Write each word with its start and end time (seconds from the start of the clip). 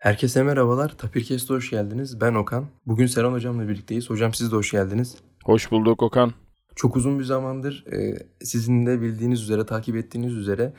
Herkese 0.00 0.42
merhabalar. 0.42 0.98
Tapirkes'te 0.98 1.54
hoş 1.54 1.70
geldiniz. 1.70 2.20
Ben 2.20 2.34
Okan. 2.34 2.66
Bugün 2.86 3.06
Serhan 3.06 3.32
Hocam'la 3.32 3.68
birlikteyiz. 3.68 4.10
Hocam 4.10 4.34
siz 4.34 4.52
de 4.52 4.56
hoş 4.56 4.70
geldiniz. 4.70 5.16
Hoş 5.44 5.70
bulduk 5.70 6.02
Okan. 6.02 6.32
Çok 6.76 6.96
uzun 6.96 7.18
bir 7.18 7.24
zamandır 7.24 7.84
e, 7.92 8.18
sizin 8.44 8.86
de 8.86 9.00
bildiğiniz 9.00 9.42
üzere, 9.42 9.66
takip 9.66 9.96
ettiğiniz 9.96 10.34
üzere 10.34 10.72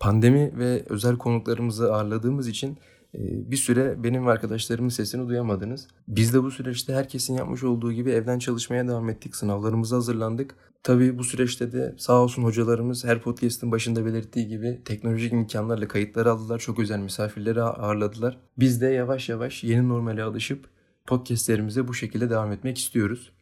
pandemi 0.00 0.52
ve 0.58 0.84
özel 0.88 1.16
konuklarımızı 1.16 1.94
ağırladığımız 1.94 2.48
için 2.48 2.78
bir 3.20 3.56
süre 3.56 4.02
benim 4.04 4.26
ve 4.26 4.30
arkadaşlarımın 4.30 4.88
sesini 4.88 5.28
duyamadınız. 5.28 5.88
Biz 6.08 6.34
de 6.34 6.42
bu 6.42 6.50
süreçte 6.50 6.94
herkesin 6.94 7.34
yapmış 7.34 7.64
olduğu 7.64 7.92
gibi 7.92 8.10
evden 8.10 8.38
çalışmaya 8.38 8.88
devam 8.88 9.08
ettik. 9.08 9.36
Sınavlarımıza 9.36 9.96
hazırlandık. 9.96 10.54
Tabii 10.82 11.18
bu 11.18 11.24
süreçte 11.24 11.72
de 11.72 11.94
sağ 11.98 12.22
olsun 12.22 12.42
hocalarımız 12.42 13.04
her 13.04 13.22
podcast'ın 13.22 13.72
başında 13.72 14.06
belirttiği 14.06 14.48
gibi 14.48 14.80
teknolojik 14.84 15.32
imkanlarla 15.32 15.88
kayıtları 15.88 16.30
aldılar. 16.30 16.58
Çok 16.58 16.78
özel 16.78 16.98
misafirleri 16.98 17.62
ağırladılar. 17.62 18.38
Biz 18.58 18.80
de 18.80 18.86
yavaş 18.86 19.28
yavaş 19.28 19.64
yeni 19.64 19.88
normale 19.88 20.22
alışıp 20.22 20.68
podcastlerimize 21.06 21.88
bu 21.88 21.94
şekilde 21.94 22.30
devam 22.30 22.52
etmek 22.52 22.78
istiyoruz. 22.78 23.32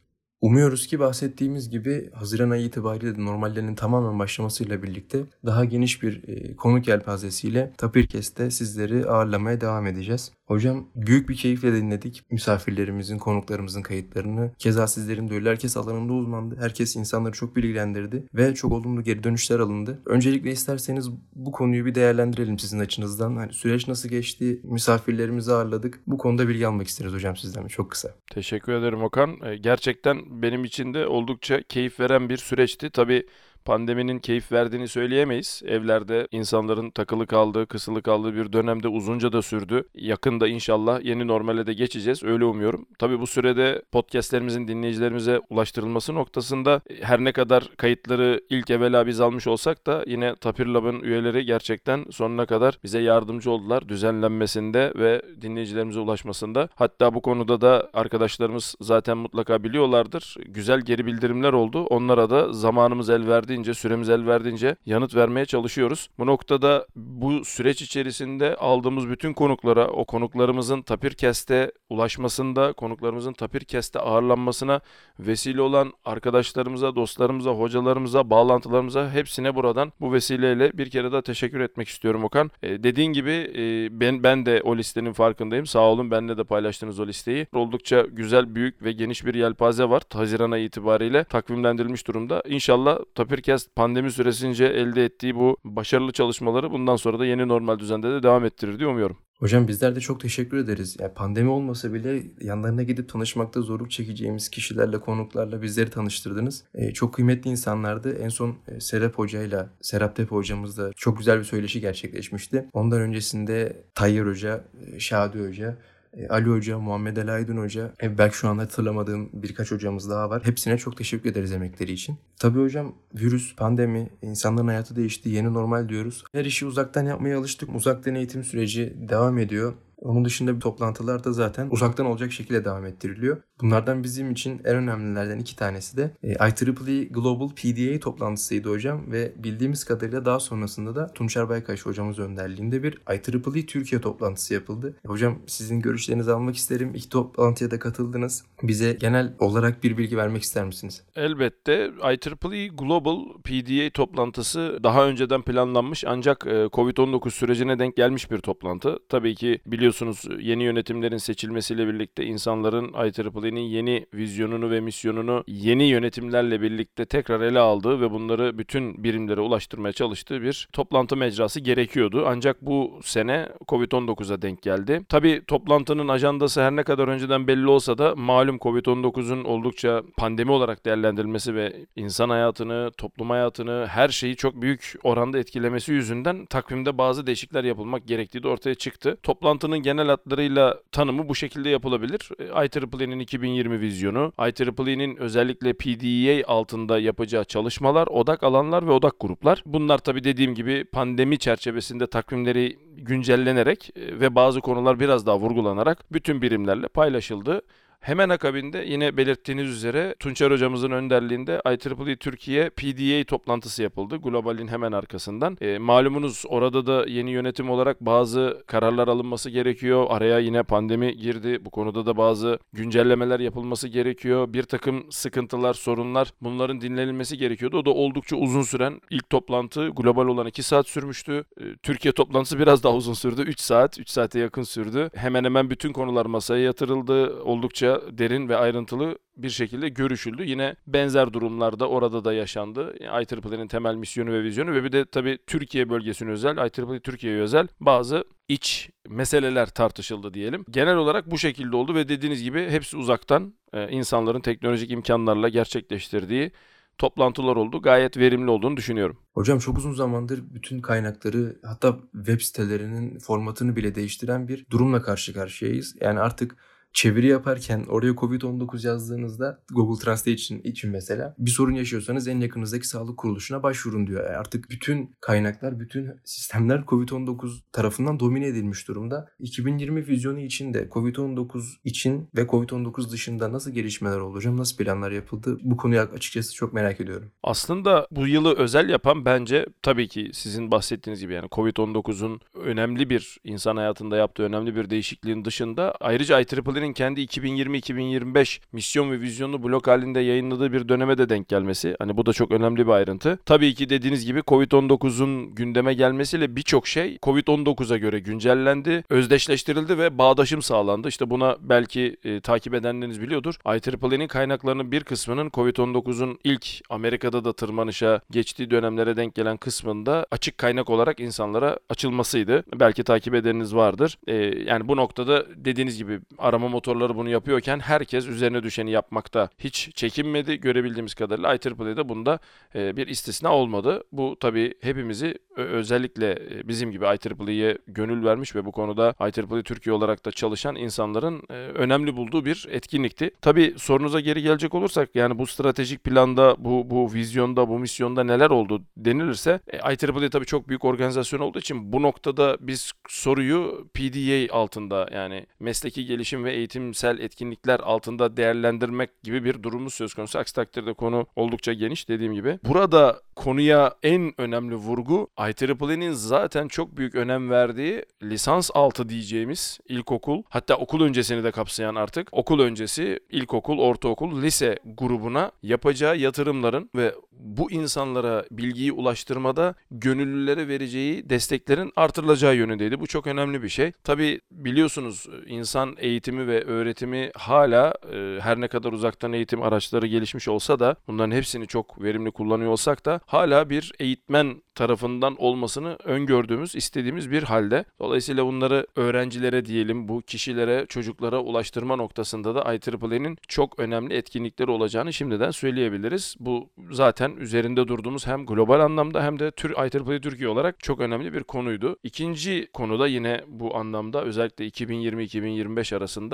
Umuyoruz 0.44 0.86
ki 0.86 0.98
bahsettiğimiz 0.98 1.70
gibi 1.70 2.10
Haziran 2.14 2.50
ayı 2.50 2.64
itibariyle 2.64 3.16
de 3.16 3.24
normallerinin 3.24 3.74
tamamen 3.74 4.18
başlamasıyla 4.18 4.82
birlikte 4.82 5.18
daha 5.46 5.64
geniş 5.64 6.02
bir 6.02 6.28
e, 6.28 6.56
konuk 6.56 6.88
yelpazesiyle 6.88 7.72
Tapirkes'te 7.78 8.50
sizleri 8.50 9.06
ağırlamaya 9.06 9.60
devam 9.60 9.86
edeceğiz. 9.86 10.32
Hocam 10.46 10.88
büyük 10.94 11.28
bir 11.28 11.36
keyifle 11.36 11.72
dinledik 11.72 12.22
misafirlerimizin, 12.30 13.18
konuklarımızın 13.18 13.82
kayıtlarını. 13.82 14.50
Keza 14.58 14.86
sizlerin 14.86 15.28
de 15.28 15.34
öyle 15.34 15.50
herkes 15.50 15.76
alanında 15.76 16.12
uzmandı. 16.12 16.56
Herkes 16.60 16.96
insanları 16.96 17.32
çok 17.32 17.56
bilgilendirdi 17.56 18.24
ve 18.34 18.54
çok 18.54 18.72
olumlu 18.72 19.02
geri 19.02 19.24
dönüşler 19.24 19.60
alındı. 19.60 20.02
Öncelikle 20.06 20.50
isterseniz 20.50 21.10
bu 21.34 21.52
konuyu 21.52 21.86
bir 21.86 21.94
değerlendirelim 21.94 22.58
sizin 22.58 22.78
açınızdan. 22.78 23.36
Hani 23.36 23.52
süreç 23.52 23.88
nasıl 23.88 24.08
geçti? 24.08 24.60
Misafirlerimizi 24.64 25.52
ağırladık. 25.52 26.00
Bu 26.06 26.18
konuda 26.18 26.48
bilgi 26.48 26.66
almak 26.66 26.86
isteriz 26.86 27.12
hocam 27.12 27.36
sizden 27.36 27.66
çok 27.66 27.90
kısa. 27.90 28.14
Teşekkür 28.30 28.72
ederim 28.72 29.02
Okan. 29.02 29.36
E, 29.44 29.56
gerçekten 29.56 30.42
benim 30.42 30.64
için 30.64 30.94
de 30.94 31.06
oldukça 31.06 31.62
keyif 31.62 32.00
veren 32.00 32.28
bir 32.28 32.36
süreçti. 32.36 32.90
Tabii 32.90 33.26
pandeminin 33.64 34.18
keyif 34.18 34.52
verdiğini 34.52 34.88
söyleyemeyiz. 34.88 35.62
Evlerde 35.66 36.28
insanların 36.32 36.90
takılı 36.90 37.26
kaldığı, 37.26 37.66
kısılı 37.66 38.02
kaldığı 38.02 38.34
bir 38.34 38.52
dönemde 38.52 38.88
uzunca 38.88 39.32
da 39.32 39.42
sürdü. 39.42 39.84
Yakında 39.94 40.48
inşallah 40.48 41.04
yeni 41.04 41.26
normale 41.26 41.66
de 41.66 41.72
geçeceğiz. 41.72 42.24
Öyle 42.24 42.44
umuyorum. 42.44 42.86
Tabii 42.98 43.20
bu 43.20 43.26
sürede 43.26 43.82
podcastlerimizin 43.92 44.68
dinleyicilerimize 44.68 45.40
ulaştırılması 45.50 46.14
noktasında 46.14 46.80
her 47.00 47.24
ne 47.24 47.32
kadar 47.32 47.68
kayıtları 47.76 48.40
ilk 48.50 48.70
evvela 48.70 49.06
biz 49.06 49.20
almış 49.20 49.46
olsak 49.46 49.86
da 49.86 50.04
yine 50.06 50.36
Tapir 50.36 50.66
Lab'ın 50.66 51.00
üyeleri 51.00 51.44
gerçekten 51.44 52.04
sonuna 52.10 52.46
kadar 52.46 52.78
bize 52.84 53.00
yardımcı 53.00 53.50
oldular 53.50 53.88
düzenlenmesinde 53.88 54.92
ve 54.96 55.22
dinleyicilerimize 55.42 56.00
ulaşmasında. 56.00 56.68
Hatta 56.74 57.14
bu 57.14 57.22
konuda 57.22 57.60
da 57.60 57.90
arkadaşlarımız 57.94 58.74
zaten 58.80 59.18
mutlaka 59.18 59.64
biliyorlardır. 59.64 60.36
Güzel 60.46 60.80
geri 60.80 61.06
bildirimler 61.06 61.52
oldu. 61.52 61.84
Onlara 61.84 62.30
da 62.30 62.52
zamanımız 62.52 63.10
el 63.10 63.28
verdi 63.28 63.53
verdiğince, 63.54 63.74
süremiz 63.74 64.08
el 64.08 64.26
verdiğince 64.26 64.76
yanıt 64.86 65.14
vermeye 65.14 65.46
çalışıyoruz. 65.46 66.08
Bu 66.18 66.26
noktada 66.26 66.86
bu 66.96 67.44
süreç 67.44 67.82
içerisinde 67.82 68.56
aldığımız 68.56 69.08
bütün 69.08 69.32
konuklara, 69.32 69.88
o 69.88 70.04
konuklarımızın 70.04 70.82
Tapirkest'e 70.82 71.72
ulaşmasında, 71.90 72.72
konuklarımızın 72.72 73.32
Tapirkest'e 73.32 73.98
ağırlanmasına 73.98 74.80
vesile 75.18 75.60
olan 75.60 75.92
arkadaşlarımıza, 76.04 76.96
dostlarımıza, 76.96 77.50
hocalarımıza, 77.50 78.30
bağlantılarımıza 78.30 79.10
hepsine 79.10 79.54
buradan 79.54 79.92
bu 80.00 80.12
vesileyle 80.12 80.70
bir 80.78 80.90
kere 80.90 81.12
daha 81.12 81.22
teşekkür 81.22 81.60
etmek 81.60 81.88
istiyorum 81.88 82.24
Okan. 82.24 82.50
E, 82.62 82.82
dediğin 82.82 83.12
gibi 83.12 83.30
e, 83.30 83.88
ben 84.00 84.22
ben 84.22 84.46
de 84.46 84.62
o 84.64 84.76
listenin 84.76 85.12
farkındayım. 85.12 85.66
Sağ 85.66 85.80
olun 85.80 86.10
benle 86.10 86.36
de 86.36 86.44
paylaştınız 86.44 87.00
o 87.00 87.06
listeyi. 87.06 87.46
Oldukça 87.52 88.06
güzel, 88.12 88.54
büyük 88.54 88.82
ve 88.82 88.92
geniş 88.92 89.26
bir 89.26 89.34
yelpaze 89.34 89.84
var. 89.84 90.02
Haziran 90.12 90.50
ayı 90.50 90.64
itibariyle 90.64 91.24
takvimlendirilmiş 91.24 92.06
durumda. 92.06 92.42
İnşallah 92.48 92.98
Tapir 93.14 93.43
Podcast 93.44 93.76
pandemi 93.76 94.12
süresince 94.12 94.64
elde 94.64 95.04
ettiği 95.04 95.34
bu 95.34 95.56
başarılı 95.64 96.12
çalışmaları 96.12 96.70
bundan 96.70 96.96
sonra 96.96 97.18
da 97.18 97.26
yeni 97.26 97.48
normal 97.48 97.78
düzende 97.78 98.10
de 98.10 98.22
devam 98.22 98.44
ettirir 98.44 98.78
diye 98.78 98.88
umuyorum. 98.88 99.16
Hocam 99.38 99.68
bizler 99.68 99.96
de 99.96 100.00
çok 100.00 100.20
teşekkür 100.20 100.56
ederiz. 100.56 100.96
Yani 101.00 101.14
pandemi 101.14 101.50
olmasa 101.50 101.94
bile 101.94 102.22
yanlarına 102.40 102.82
gidip 102.82 103.08
tanışmakta 103.08 103.60
zorluk 103.60 103.90
çekeceğimiz 103.90 104.48
kişilerle, 104.48 105.00
konuklarla 105.00 105.62
bizleri 105.62 105.90
tanıştırdınız. 105.90 106.64
Ee, 106.74 106.92
çok 106.92 107.14
kıymetli 107.14 107.50
insanlardı. 107.50 108.18
En 108.18 108.28
son 108.28 108.56
e, 108.68 108.80
Serap 108.80 109.18
Hoca'yla, 109.18 109.70
Serap 109.80 110.16
Tepe 110.16 110.34
hocamızla 110.34 110.92
çok 110.96 111.18
güzel 111.18 111.38
bir 111.38 111.44
söyleşi 111.44 111.80
gerçekleşmişti. 111.80 112.68
Ondan 112.72 113.00
öncesinde 113.00 113.84
Tayyar 113.94 114.26
Hoca, 114.26 114.64
e, 114.86 115.00
Şadi 115.00 115.46
Hoca, 115.46 115.68
e, 115.68 115.93
Ali 116.28 116.50
Hoca, 116.50 116.78
Muhammed 116.78 117.16
Ali 117.16 117.30
Aydın 117.30 117.56
Hoca, 117.56 117.92
e, 118.02 118.18
belki 118.18 118.36
şu 118.36 118.48
an 118.48 118.58
hatırlamadığım 118.58 119.30
birkaç 119.32 119.72
hocamız 119.72 120.10
daha 120.10 120.30
var. 120.30 120.42
Hepsine 120.44 120.78
çok 120.78 120.96
teşekkür 120.96 121.30
ederiz 121.30 121.52
emekleri 121.52 121.92
için. 121.92 122.18
Tabii 122.38 122.60
hocam 122.60 122.94
virüs, 123.14 123.56
pandemi, 123.56 124.10
insanların 124.22 124.68
hayatı 124.68 124.96
değişti, 124.96 125.28
yeni 125.28 125.54
normal 125.54 125.88
diyoruz. 125.88 126.24
Her 126.32 126.44
işi 126.44 126.66
uzaktan 126.66 127.06
yapmaya 127.06 127.38
alıştık. 127.38 127.74
Uzaktan 127.74 128.14
eğitim 128.14 128.44
süreci 128.44 128.94
devam 129.08 129.38
ediyor. 129.38 129.74
Onun 130.04 130.24
dışında 130.24 130.54
bir 130.54 130.60
toplantılar 130.60 131.24
da 131.24 131.32
zaten 131.32 131.68
uzaktan 131.70 132.06
olacak 132.06 132.32
şekilde 132.32 132.64
devam 132.64 132.86
ettiriliyor. 132.86 133.36
Bunlardan 133.60 134.04
bizim 134.04 134.30
için 134.30 134.60
en 134.64 134.76
önemlilerden 134.76 135.38
iki 135.38 135.56
tanesi 135.56 135.96
de 135.96 136.10
e, 136.22 136.28
IEEE 136.28 137.04
Global 137.04 137.48
PDA 137.48 138.00
toplantısıydı 138.00 138.70
hocam 138.70 139.12
ve 139.12 139.32
bildiğimiz 139.36 139.84
kadarıyla 139.84 140.24
daha 140.24 140.40
sonrasında 140.40 140.94
da 140.94 141.12
Tunçer 141.12 141.48
Baykaş 141.48 141.86
hocamız 141.86 142.18
önderliğinde 142.18 142.82
bir 142.82 142.98
IEEE 143.10 143.66
Türkiye 143.66 144.00
toplantısı 144.00 144.54
yapıldı. 144.54 144.96
Hocam 145.06 145.38
sizin 145.46 145.80
görüşlerinizi 145.80 146.32
almak 146.32 146.56
isterim. 146.56 146.94
İki 146.94 147.08
toplantıya 147.08 147.70
da 147.70 147.78
katıldınız. 147.78 148.44
Bize 148.62 148.92
genel 148.92 149.34
olarak 149.38 149.84
bir 149.84 149.98
bilgi 149.98 150.16
vermek 150.16 150.42
ister 150.42 150.64
misiniz? 150.64 151.02
Elbette 151.16 151.90
IEEE 152.02 152.68
Global 152.68 153.18
PDA 153.44 153.90
toplantısı 153.90 154.78
daha 154.82 155.06
önceden 155.06 155.42
planlanmış 155.42 156.04
ancak 156.06 156.46
e, 156.46 156.50
Covid-19 156.50 157.30
sürecine 157.30 157.78
denk 157.78 157.96
gelmiş 157.96 158.30
bir 158.30 158.38
toplantı. 158.38 158.98
Tabii 159.08 159.34
ki 159.34 159.58
biliyorsunuz 159.66 159.93
yeni 160.40 160.62
yönetimlerin 160.62 161.16
seçilmesiyle 161.16 161.88
birlikte 161.88 162.24
insanların 162.24 162.92
IEEE 162.92 163.30
Parli'nin 163.30 163.60
yeni 163.60 164.06
vizyonunu 164.14 164.70
ve 164.70 164.80
misyonunu 164.80 165.44
yeni 165.46 165.84
yönetimlerle 165.84 166.60
birlikte 166.60 167.04
tekrar 167.04 167.40
ele 167.40 167.58
aldığı 167.58 168.00
ve 168.00 168.10
bunları 168.10 168.58
bütün 168.58 169.04
birimlere 169.04 169.40
ulaştırmaya 169.40 169.92
çalıştığı 169.92 170.42
bir 170.42 170.68
toplantı 170.72 171.16
mecrası 171.16 171.60
gerekiyordu. 171.60 172.24
Ancak 172.26 172.62
bu 172.62 173.00
sene 173.02 173.48
Covid-19'a 173.68 174.42
denk 174.42 174.62
geldi. 174.62 175.00
Tabi 175.08 175.42
toplantının 175.46 176.08
ajandası 176.08 176.62
her 176.62 176.72
ne 176.76 176.82
kadar 176.82 177.08
önceden 177.08 177.46
belli 177.46 177.66
olsa 177.66 177.98
da 177.98 178.14
malum 178.16 178.56
Covid-19'un 178.56 179.44
oldukça 179.44 180.02
pandemi 180.16 180.50
olarak 180.50 180.86
değerlendirilmesi 180.86 181.54
ve 181.54 181.72
insan 181.96 182.30
hayatını, 182.30 182.90
toplum 182.98 183.30
hayatını, 183.30 183.86
her 183.88 184.08
şeyi 184.08 184.36
çok 184.36 184.62
büyük 184.62 184.94
oranda 185.02 185.38
etkilemesi 185.38 185.92
yüzünden 185.92 186.46
takvimde 186.46 186.98
bazı 186.98 187.26
değişiklikler 187.26 187.64
yapılmak 187.64 188.06
gerektiği 188.06 188.42
de 188.42 188.48
ortaya 188.48 188.74
çıktı. 188.74 189.16
Toplantının 189.22 189.78
genel 189.84 190.06
hatlarıyla 190.06 190.80
tanımı 190.92 191.28
bu 191.28 191.34
şekilde 191.34 191.68
yapılabilir. 191.68 192.28
IEEE'nin 192.40 193.18
2020 193.18 193.80
vizyonu, 193.80 194.32
IEEE'nin 194.38 195.16
özellikle 195.16 195.72
PDEA 195.72 196.46
altında 196.46 196.98
yapacağı 196.98 197.44
çalışmalar, 197.44 198.06
odak 198.06 198.42
alanlar 198.42 198.86
ve 198.86 198.90
odak 198.90 199.20
gruplar. 199.20 199.62
Bunlar 199.66 199.98
tabi 199.98 200.24
dediğim 200.24 200.54
gibi 200.54 200.84
pandemi 200.84 201.38
çerçevesinde 201.38 202.06
takvimleri 202.06 202.78
güncellenerek 202.96 203.90
e, 203.96 204.20
ve 204.20 204.34
bazı 204.34 204.60
konular 204.60 205.00
biraz 205.00 205.26
daha 205.26 205.38
vurgulanarak 205.38 206.12
bütün 206.12 206.42
birimlerle 206.42 206.88
paylaşıldı. 206.88 207.62
Hemen 208.04 208.28
akabinde 208.28 208.84
yine 208.86 209.16
belirttiğiniz 209.16 209.68
üzere 209.68 210.14
Tunçer 210.18 210.50
hocamızın 210.50 210.90
önderliğinde 210.90 211.62
IEEE 211.66 212.16
Türkiye 212.16 212.70
PDA 212.70 213.24
toplantısı 213.24 213.82
yapıldı. 213.82 214.16
Global'in 214.16 214.68
hemen 214.68 214.92
arkasından. 214.92 215.58
E, 215.60 215.78
malumunuz 215.78 216.44
orada 216.48 216.86
da 216.86 217.06
yeni 217.08 217.30
yönetim 217.30 217.70
olarak 217.70 218.00
bazı 218.00 218.62
kararlar 218.66 219.08
alınması 219.08 219.50
gerekiyor. 219.50 220.06
Araya 220.08 220.38
yine 220.38 220.62
pandemi 220.62 221.16
girdi. 221.16 221.64
Bu 221.64 221.70
konuda 221.70 222.06
da 222.06 222.16
bazı 222.16 222.58
güncellemeler 222.72 223.40
yapılması 223.40 223.88
gerekiyor. 223.88 224.52
Bir 224.52 224.62
takım 224.62 225.06
sıkıntılar, 225.10 225.74
sorunlar 225.74 226.32
bunların 226.40 226.80
dinlenilmesi 226.80 227.38
gerekiyordu. 227.38 227.78
O 227.78 227.84
da 227.84 227.90
oldukça 227.90 228.36
uzun 228.36 228.62
süren 228.62 229.00
ilk 229.10 229.30
toplantı 229.30 229.88
global 229.88 230.26
olan 230.26 230.46
2 230.46 230.62
saat 230.62 230.88
sürmüştü. 230.88 231.44
E, 231.60 231.64
Türkiye 231.82 232.12
toplantısı 232.12 232.58
biraz 232.58 232.82
daha 232.82 232.94
uzun 232.94 233.14
sürdü. 233.14 233.42
3 233.42 233.60
saat, 233.60 233.98
3 233.98 234.10
saate 234.10 234.38
yakın 234.38 234.62
sürdü. 234.62 235.10
Hemen 235.14 235.44
hemen 235.44 235.70
bütün 235.70 235.92
konular 235.92 236.26
masaya 236.26 236.62
yatırıldı. 236.62 237.42
Oldukça 237.42 237.93
derin 238.18 238.48
ve 238.48 238.56
ayrıntılı 238.56 239.18
bir 239.36 239.50
şekilde 239.50 239.88
görüşüldü. 239.88 240.44
Yine 240.44 240.76
benzer 240.86 241.32
durumlarda 241.32 241.88
orada 241.88 242.24
da 242.24 242.32
yaşandı. 242.32 242.94
Yani 243.00 243.26
IEEE'nin 243.30 243.68
temel 243.68 243.94
misyonu 243.94 244.32
ve 244.32 244.42
vizyonu 244.42 244.72
ve 244.72 244.84
bir 244.84 244.92
de 244.92 245.04
tabii 245.04 245.38
Türkiye 245.46 245.90
bölgesine 245.90 246.30
özel, 246.30 246.56
IEEE 246.56 247.00
Türkiye'ye 247.00 247.40
özel 247.40 247.68
bazı 247.80 248.24
iç 248.48 248.90
meseleler 249.08 249.66
tartışıldı 249.66 250.34
diyelim. 250.34 250.64
Genel 250.70 250.96
olarak 250.96 251.30
bu 251.30 251.38
şekilde 251.38 251.76
oldu 251.76 251.94
ve 251.94 252.08
dediğiniz 252.08 252.42
gibi 252.42 252.70
hepsi 252.70 252.96
uzaktan 252.96 253.54
e, 253.72 253.90
insanların 253.90 254.40
teknolojik 254.40 254.90
imkanlarla 254.90 255.48
gerçekleştirdiği 255.48 256.52
toplantılar 256.98 257.56
oldu. 257.56 257.82
Gayet 257.82 258.16
verimli 258.16 258.50
olduğunu 258.50 258.76
düşünüyorum. 258.76 259.18
Hocam 259.34 259.58
çok 259.58 259.78
uzun 259.78 259.92
zamandır 259.92 260.54
bütün 260.54 260.80
kaynakları 260.80 261.56
hatta 261.64 261.98
web 262.12 262.40
sitelerinin 262.40 263.18
formatını 263.18 263.76
bile 263.76 263.94
değiştiren 263.94 264.48
bir 264.48 264.66
durumla 264.70 265.02
karşı 265.02 265.34
karşıyayız. 265.34 265.96
Yani 266.00 266.20
artık 266.20 266.56
çeviri 266.94 267.26
yaparken 267.26 267.84
oraya 267.88 268.10
Covid-19 268.12 268.86
yazdığınızda 268.86 269.62
Google 269.70 270.04
Translate 270.04 270.32
için, 270.32 270.60
için 270.60 270.90
mesela 270.90 271.34
bir 271.38 271.50
sorun 271.50 271.72
yaşıyorsanız 271.72 272.28
en 272.28 272.40
yakınızdaki 272.40 272.88
sağlık 272.88 273.16
kuruluşuna 273.16 273.62
başvurun 273.62 274.06
diyor. 274.06 274.24
Yani 274.24 274.36
artık 274.36 274.70
bütün 274.70 275.16
kaynaklar, 275.20 275.80
bütün 275.80 276.10
sistemler 276.24 276.78
Covid-19 276.78 277.60
tarafından 277.72 278.20
domine 278.20 278.46
edilmiş 278.46 278.88
durumda. 278.88 279.28
2020 279.38 280.06
vizyonu 280.08 280.40
için 280.40 280.74
de 280.74 280.88
Covid-19 280.88 281.62
için 281.84 282.28
ve 282.36 282.42
Covid-19 282.42 283.10
dışında 283.10 283.52
nasıl 283.52 283.70
gelişmeler 283.70 284.18
olacak, 284.18 284.54
nasıl 284.54 284.76
planlar 284.76 285.10
yapıldı 285.10 285.58
bu 285.62 285.76
konuyu 285.76 286.00
açıkçası 286.00 286.54
çok 286.54 286.72
merak 286.72 287.00
ediyorum. 287.00 287.30
Aslında 287.42 288.06
bu 288.10 288.26
yılı 288.26 288.54
özel 288.54 288.88
yapan 288.88 289.24
bence 289.24 289.66
tabii 289.82 290.08
ki 290.08 290.30
sizin 290.32 290.70
bahsettiğiniz 290.70 291.20
gibi 291.20 291.32
yani 291.32 291.48
Covid-19'un 291.48 292.40
önemli 292.54 293.10
bir 293.10 293.38
insan 293.44 293.76
hayatında 293.76 294.16
yaptığı 294.16 294.42
önemli 294.42 294.76
bir 294.76 294.90
değişikliğin 294.90 295.44
dışında 295.44 295.94
ayrıca 296.00 296.40
IEEE'nin 296.40 296.83
Türkiye'nin 296.92 296.92
kendi 296.94 297.20
2020-2025 297.20 298.60
misyon 298.72 299.10
ve 299.10 299.20
vizyonunu 299.20 299.62
blok 299.62 299.86
halinde 299.86 300.20
yayınladığı 300.20 300.72
bir 300.72 300.88
döneme 300.88 301.18
de 301.18 301.28
denk 301.28 301.48
gelmesi. 301.48 301.96
Hani 301.98 302.16
bu 302.16 302.26
da 302.26 302.32
çok 302.32 302.50
önemli 302.50 302.86
bir 302.86 302.92
ayrıntı. 302.92 303.38
Tabii 303.46 303.74
ki 303.74 303.88
dediğiniz 303.88 304.26
gibi 304.26 304.38
Covid-19'un 304.40 305.54
gündeme 305.54 305.94
gelmesiyle 305.94 306.56
birçok 306.56 306.88
şey 306.88 307.18
Covid-19'a 307.22 307.96
göre 307.96 308.18
güncellendi, 308.18 309.04
özdeşleştirildi 309.10 309.98
ve 309.98 310.18
bağdaşım 310.18 310.62
sağlandı. 310.62 311.08
İşte 311.08 311.30
buna 311.30 311.56
belki 311.60 312.16
e, 312.24 312.40
takip 312.40 312.74
edenleriniz 312.74 313.20
biliyordur. 313.20 313.54
IEEE'nin 313.66 314.28
kaynaklarının 314.28 314.92
bir 314.92 315.04
kısmının 315.04 315.48
Covid-19'un 315.50 316.38
ilk 316.44 316.66
Amerika'da 316.90 317.44
da 317.44 317.52
tırmanışa 317.52 318.20
geçtiği 318.30 318.70
dönemlere 318.70 319.16
denk 319.16 319.34
gelen 319.34 319.56
kısmında 319.56 320.26
açık 320.30 320.58
kaynak 320.58 320.90
olarak 320.90 321.20
insanlara 321.20 321.78
açılmasıydı. 321.88 322.64
Belki 322.74 323.04
takip 323.04 323.34
edeniniz 323.34 323.74
vardır. 323.74 324.18
E, 324.26 324.34
yani 324.66 324.88
bu 324.88 324.96
noktada 324.96 325.46
dediğiniz 325.56 325.98
gibi 325.98 326.20
arama 326.38 326.68
motorları 326.74 327.16
bunu 327.16 327.28
yapıyorken 327.28 327.78
herkes 327.78 328.26
üzerine 328.26 328.62
düşeni 328.62 328.90
yapmakta 328.90 329.48
hiç 329.58 329.90
çekinmedi. 329.94 330.60
Görebildiğimiz 330.60 331.14
kadarıyla 331.14 331.54
IEEE'de 331.54 332.08
bunda 332.08 332.38
e, 332.74 332.96
bir 332.96 333.06
istisna 333.06 333.54
olmadı. 333.54 334.02
Bu 334.12 334.36
tabii 334.40 334.74
hepimizi 334.80 335.38
özellikle 335.56 336.30
e, 336.30 336.68
bizim 336.68 336.92
gibi 336.92 337.04
IEEE'ye 337.04 337.78
gönül 337.86 338.24
vermiş 338.24 338.56
ve 338.56 338.64
bu 338.64 338.72
konuda 338.72 339.14
IEEE 339.20 339.62
Türkiye 339.62 339.94
olarak 339.94 340.24
da 340.24 340.30
çalışan 340.30 340.76
insanların 340.76 341.42
e, 341.50 341.54
önemli 341.54 342.16
bulduğu 342.16 342.44
bir 342.44 342.66
etkinlikti. 342.70 343.30
Tabii 343.40 343.74
sorunuza 343.76 344.20
geri 344.20 344.42
gelecek 344.42 344.74
olursak 344.74 345.14
yani 345.14 345.38
bu 345.38 345.46
stratejik 345.46 346.04
planda, 346.04 346.56
bu 346.58 346.90
bu 346.90 347.12
vizyonda, 347.14 347.68
bu 347.68 347.78
misyonda 347.78 348.24
neler 348.24 348.50
oldu 348.50 348.82
denilirse 348.96 349.60
IEEE 349.72 350.30
tabii 350.30 350.46
çok 350.46 350.68
büyük 350.68 350.84
organizasyon 350.84 351.40
olduğu 351.40 351.58
için 351.58 351.92
bu 351.92 352.02
noktada 352.02 352.56
biz 352.60 352.92
soruyu 353.08 353.88
PDA 353.94 354.54
altında 354.54 355.08
yani 355.12 355.46
mesleki 355.60 356.06
gelişim 356.06 356.44
ve 356.44 356.63
eğitimsel 356.64 357.18
etkinlikler 357.18 357.80
altında 357.80 358.36
değerlendirmek 358.36 359.22
gibi 359.22 359.44
bir 359.44 359.62
durumumuz 359.62 359.94
söz 359.94 360.14
konusu. 360.14 360.38
Aksi 360.38 360.54
takdirde 360.54 360.92
konu 360.92 361.26
oldukça 361.36 361.72
geniş 361.72 362.08
dediğim 362.08 362.34
gibi. 362.34 362.58
Burada 362.64 363.20
konuya 363.36 363.94
en 364.02 364.32
önemli 364.38 364.74
vurgu 364.74 365.28
IEEE'nin 365.38 366.12
zaten 366.12 366.68
çok 366.68 366.96
büyük 366.96 367.14
önem 367.14 367.50
verdiği 367.50 368.04
lisans 368.22 368.70
altı 368.74 369.08
diyeceğimiz 369.08 369.78
ilkokul 369.88 370.42
hatta 370.48 370.76
okul 370.76 371.00
öncesini 371.00 371.44
de 371.44 371.50
kapsayan 371.50 371.94
artık 371.94 372.28
okul 372.32 372.60
öncesi 372.60 373.20
ilkokul, 373.30 373.78
ortaokul, 373.78 374.42
lise 374.42 374.78
grubuna 374.84 375.52
yapacağı 375.62 376.16
yatırımların 376.18 376.90
ve 376.96 377.14
bu 377.32 377.70
insanlara 377.70 378.44
bilgiyi 378.50 378.92
ulaştırmada 378.92 379.74
gönüllülere 379.90 380.68
vereceği 380.68 381.30
desteklerin 381.30 381.92
artırılacağı 381.96 382.56
yönündeydi. 382.56 383.00
Bu 383.00 383.06
çok 383.06 383.26
önemli 383.26 383.62
bir 383.62 383.68
şey. 383.68 383.92
Tabi 383.92 384.40
biliyorsunuz 384.50 385.26
insan 385.46 385.96
eğitimi 385.98 386.46
ve 386.46 386.53
öğretimi 386.60 387.30
hala 387.34 387.94
e, 388.12 388.38
her 388.40 388.60
ne 388.60 388.68
kadar 388.68 388.92
uzaktan 388.92 389.32
eğitim 389.32 389.62
araçları 389.62 390.06
gelişmiş 390.06 390.48
olsa 390.48 390.80
da 390.80 390.96
bunların 391.08 391.36
hepsini 391.36 391.66
çok 391.66 392.02
verimli 392.02 392.30
kullanıyor 392.30 392.70
olsak 392.70 393.06
da 393.06 393.20
hala 393.26 393.70
bir 393.70 393.92
eğitmen 393.98 394.62
tarafından 394.74 395.36
olmasını 395.38 395.98
öngördüğümüz, 396.04 396.74
istediğimiz 396.74 397.30
bir 397.30 397.42
halde. 397.42 397.84
Dolayısıyla 397.98 398.46
bunları 398.46 398.86
öğrencilere 398.96 399.64
diyelim, 399.64 400.08
bu 400.08 400.22
kişilere, 400.22 400.86
çocuklara 400.88 401.40
ulaştırma 401.40 401.96
noktasında 401.96 402.54
da 402.54 402.74
IEEE'nin 402.74 403.38
çok 403.48 403.78
önemli 403.78 404.14
etkinlikleri 404.14 404.70
olacağını 404.70 405.12
şimdiden 405.12 405.50
söyleyebiliriz. 405.50 406.36
Bu 406.40 406.70
zaten 406.90 407.36
üzerinde 407.36 407.88
durduğumuz 407.88 408.26
hem 408.26 408.46
global 408.46 408.80
anlamda 408.80 409.24
hem 409.24 409.38
de 409.38 409.50
tür 409.50 409.70
IEEE 409.70 410.20
Türkiye 410.20 410.48
olarak 410.48 410.80
çok 410.80 411.00
önemli 411.00 411.32
bir 411.32 411.42
konuydu. 411.42 411.96
İkinci 412.02 412.68
konu 412.72 412.98
da 412.98 413.06
yine 413.06 413.40
bu 413.48 413.76
anlamda 413.76 414.24
özellikle 414.24 414.68
2020-2025 414.68 415.96
arasında 415.96 416.33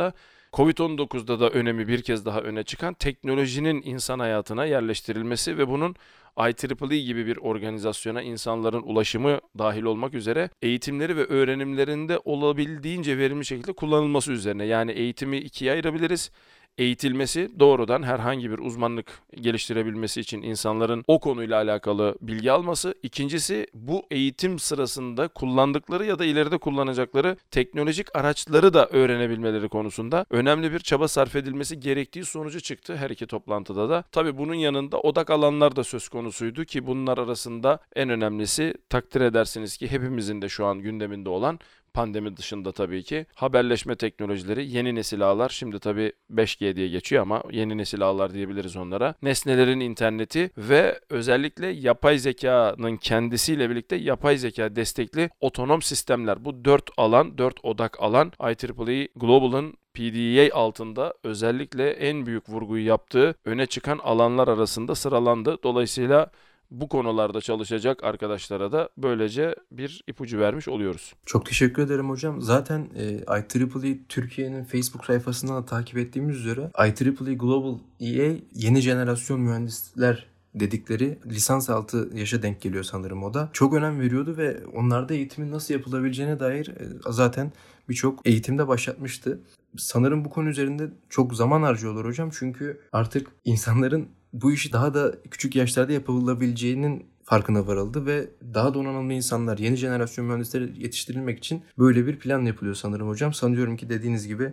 Covid-19'da 0.53 1.41
da 1.41 1.51
önemi 1.51 1.89
bir 1.89 2.03
kez 2.03 2.27
daha 2.27 2.41
öne 2.41 2.63
çıkan 2.63 2.95
teknolojinin 2.95 3.83
insan 3.85 4.19
hayatına 4.19 4.65
yerleştirilmesi 4.65 5.59
ve 5.59 5.69
bunun 5.69 5.97
IEEE 6.39 7.03
gibi 7.03 7.27
bir 7.27 7.37
organizasyona 7.37 8.23
insanların 8.23 8.83
ulaşımı 8.83 9.41
dahil 9.59 9.83
olmak 9.83 10.15
üzere 10.15 10.51
eğitimleri 10.63 11.17
ve 11.17 11.25
öğrenimlerinde 11.25 12.19
olabildiğince 12.25 13.19
verimli 13.19 13.45
şekilde 13.45 13.73
kullanılması 13.73 14.33
üzerine. 14.33 14.65
Yani 14.65 14.93
eğitimi 14.93 15.39
ikiye 15.39 15.73
ayırabiliriz 15.73 16.31
eğitilmesi 16.79 17.51
doğrudan 17.59 18.03
herhangi 18.03 18.51
bir 18.51 18.59
uzmanlık 18.59 19.23
geliştirebilmesi 19.41 20.21
için 20.21 20.43
insanların 20.43 21.05
o 21.07 21.21
konuyla 21.21 21.57
alakalı 21.57 22.15
bilgi 22.23 22.53
alması. 22.53 22.95
İkincisi 23.03 23.67
bu 23.75 24.03
eğitim 24.11 24.59
sırasında 24.59 25.29
kullandıkları 25.29 26.05
ya 26.07 26.19
da 26.19 26.25
ileride 26.25 26.59
kullanacakları 26.59 27.37
teknolojik 27.51 28.17
araçları 28.17 28.75
da 28.75 28.87
öğrenebilmeleri 28.87 29.69
konusunda 29.69 30.27
önemli 30.31 30.73
bir 30.73 30.79
çaba 30.79 31.09
sarf 31.09 31.37
edilmesi 31.37 31.81
gerektiği 31.81 32.25
sonucu 32.25 32.61
çıktı 32.61 32.97
her 32.97 33.11
iki 33.11 33.27
toplantıda 33.27 33.89
da. 33.89 34.03
Tabi 34.03 34.39
bunun 34.39 34.55
yanında 34.55 35.01
odak 35.01 35.31
alanlar 35.31 35.77
da 35.77 35.85
söz 35.85 36.09
konusuydu 36.09 36.65
ki 36.65 36.87
bunlar 36.87 37.19
arasında 37.19 37.79
en 37.97 38.09
önemlisi 38.09 38.75
takdir 38.89 39.21
edersiniz 39.21 39.77
ki 39.77 39.91
hepimizin 39.91 40.43
de 40.43 40.49
şu 40.49 40.67
an 40.67 40.79
gündeminde 40.79 41.29
olan 41.29 41.59
pandemi 41.95 42.37
dışında 42.37 42.73
tabii 42.73 43.03
ki 43.03 43.27
haberleşme 43.35 43.97
teknolojileri, 43.97 44.67
yeni 44.67 44.95
nesil 44.95 45.23
ağlar, 45.23 45.49
şimdi 45.49 45.79
tabii 45.79 46.13
5G 46.31 46.77
diye 46.77 46.89
geçiyor 46.89 47.23
ama 47.23 47.43
yeni 47.51 47.79
nesil 47.79 48.03
ağlar 48.03 48.35
diyebiliriz 48.35 48.77
onlara. 48.77 49.15
Nesnelerin 49.23 49.81
interneti 49.81 50.51
ve 50.59 51.01
özellikle 51.11 51.67
yapay 51.67 52.19
zekanın 52.19 52.97
kendisiyle 52.97 53.71
birlikte 53.71 53.97
yapay 53.97 54.37
zeka 54.37 54.77
destekli 54.77 55.31
otonom 55.41 55.83
sistemler. 55.83 56.45
Bu 56.45 56.65
dört 56.65 56.91
alan, 56.97 57.39
dört 57.39 57.65
odak 57.65 58.01
alan 58.01 58.33
IEEE 58.41 59.09
Global'ın 59.17 59.75
PDA 59.95 60.57
altında 60.57 61.15
özellikle 61.25 61.91
en 61.91 62.27
büyük 62.27 62.49
vurguyu 62.49 62.87
yaptığı 62.87 63.35
öne 63.45 63.67
çıkan 63.67 63.99
alanlar 63.99 64.49
arasında 64.49 64.95
sıralandı. 64.95 65.59
Dolayısıyla 65.63 66.31
bu 66.71 66.89
konularda 66.89 67.41
çalışacak 67.41 68.05
arkadaşlara 68.05 68.73
da 68.73 68.89
böylece 68.99 69.55
bir 69.73 70.05
ipucu 70.07 70.39
vermiş 70.39 70.69
oluyoruz. 70.69 71.15
Çok 71.27 71.47
teşekkür 71.47 71.83
ederim 71.83 72.11
hocam. 72.11 72.43
Zaten 72.43 72.89
e, 72.97 73.05
IEEE 73.05 73.99
Türkiye'nin 74.09 74.65
Facebook 74.65 75.05
sayfasından 75.05 75.63
da 75.63 75.67
takip 75.67 75.99
ettiğimiz 75.99 76.37
üzere 76.37 76.71
IEEE 76.79 77.35
Global 77.35 77.79
EA 78.01 78.33
yeni 78.55 78.81
jenerasyon 78.81 79.41
mühendisler 79.41 80.27
dedikleri 80.55 81.19
lisans 81.27 81.71
altı 81.71 82.11
yaşa 82.15 82.43
denk 82.43 82.61
geliyor 82.61 82.85
sanırım 82.85 83.23
o 83.23 83.35
da. 83.35 83.51
Çok 83.53 83.75
önem 83.75 84.01
veriyordu 84.01 84.37
ve 84.37 84.67
onlarda 84.67 85.15
eğitimin 85.15 85.53
nasıl 85.53 85.75
yapılabileceğine 85.75 86.41
dair 86.41 86.69
e, 86.69 87.13
zaten 87.13 87.53
birçok 87.89 88.27
eğitimde 88.27 88.69
başlatmıştı. 88.69 89.41
Sanırım 89.77 90.25
bu 90.25 90.31
konu 90.31 90.49
üzerinde 90.49 90.91
çok 91.09 91.35
zaman 91.35 91.63
harcıyorlar 91.63 92.07
hocam 92.07 92.31
çünkü 92.33 92.81
artık 92.93 93.29
insanların 93.45 94.09
bu 94.33 94.53
işi 94.53 94.73
daha 94.73 94.95
da 94.95 95.15
küçük 95.31 95.57
yaşlarda 95.57 95.93
yapılabileceğinin 95.93 97.07
farkına 97.25 97.67
varıldı 97.67 98.07
ve 98.07 98.31
daha 98.55 98.75
donanımlı 98.75 99.13
insanlar, 99.13 99.59
yeni 99.59 99.77
jenerasyon 99.77 100.27
mühendisleri 100.27 100.83
yetiştirilmek 100.83 101.39
için 101.39 101.63
böyle 101.79 102.07
bir 102.07 102.19
plan 102.19 102.41
yapılıyor 102.41 102.75
sanırım 102.75 103.09
hocam. 103.09 103.35
Sanıyorum 103.35 103.77
ki 103.77 103.89
dediğiniz 103.89 104.29
gibi 104.29 104.53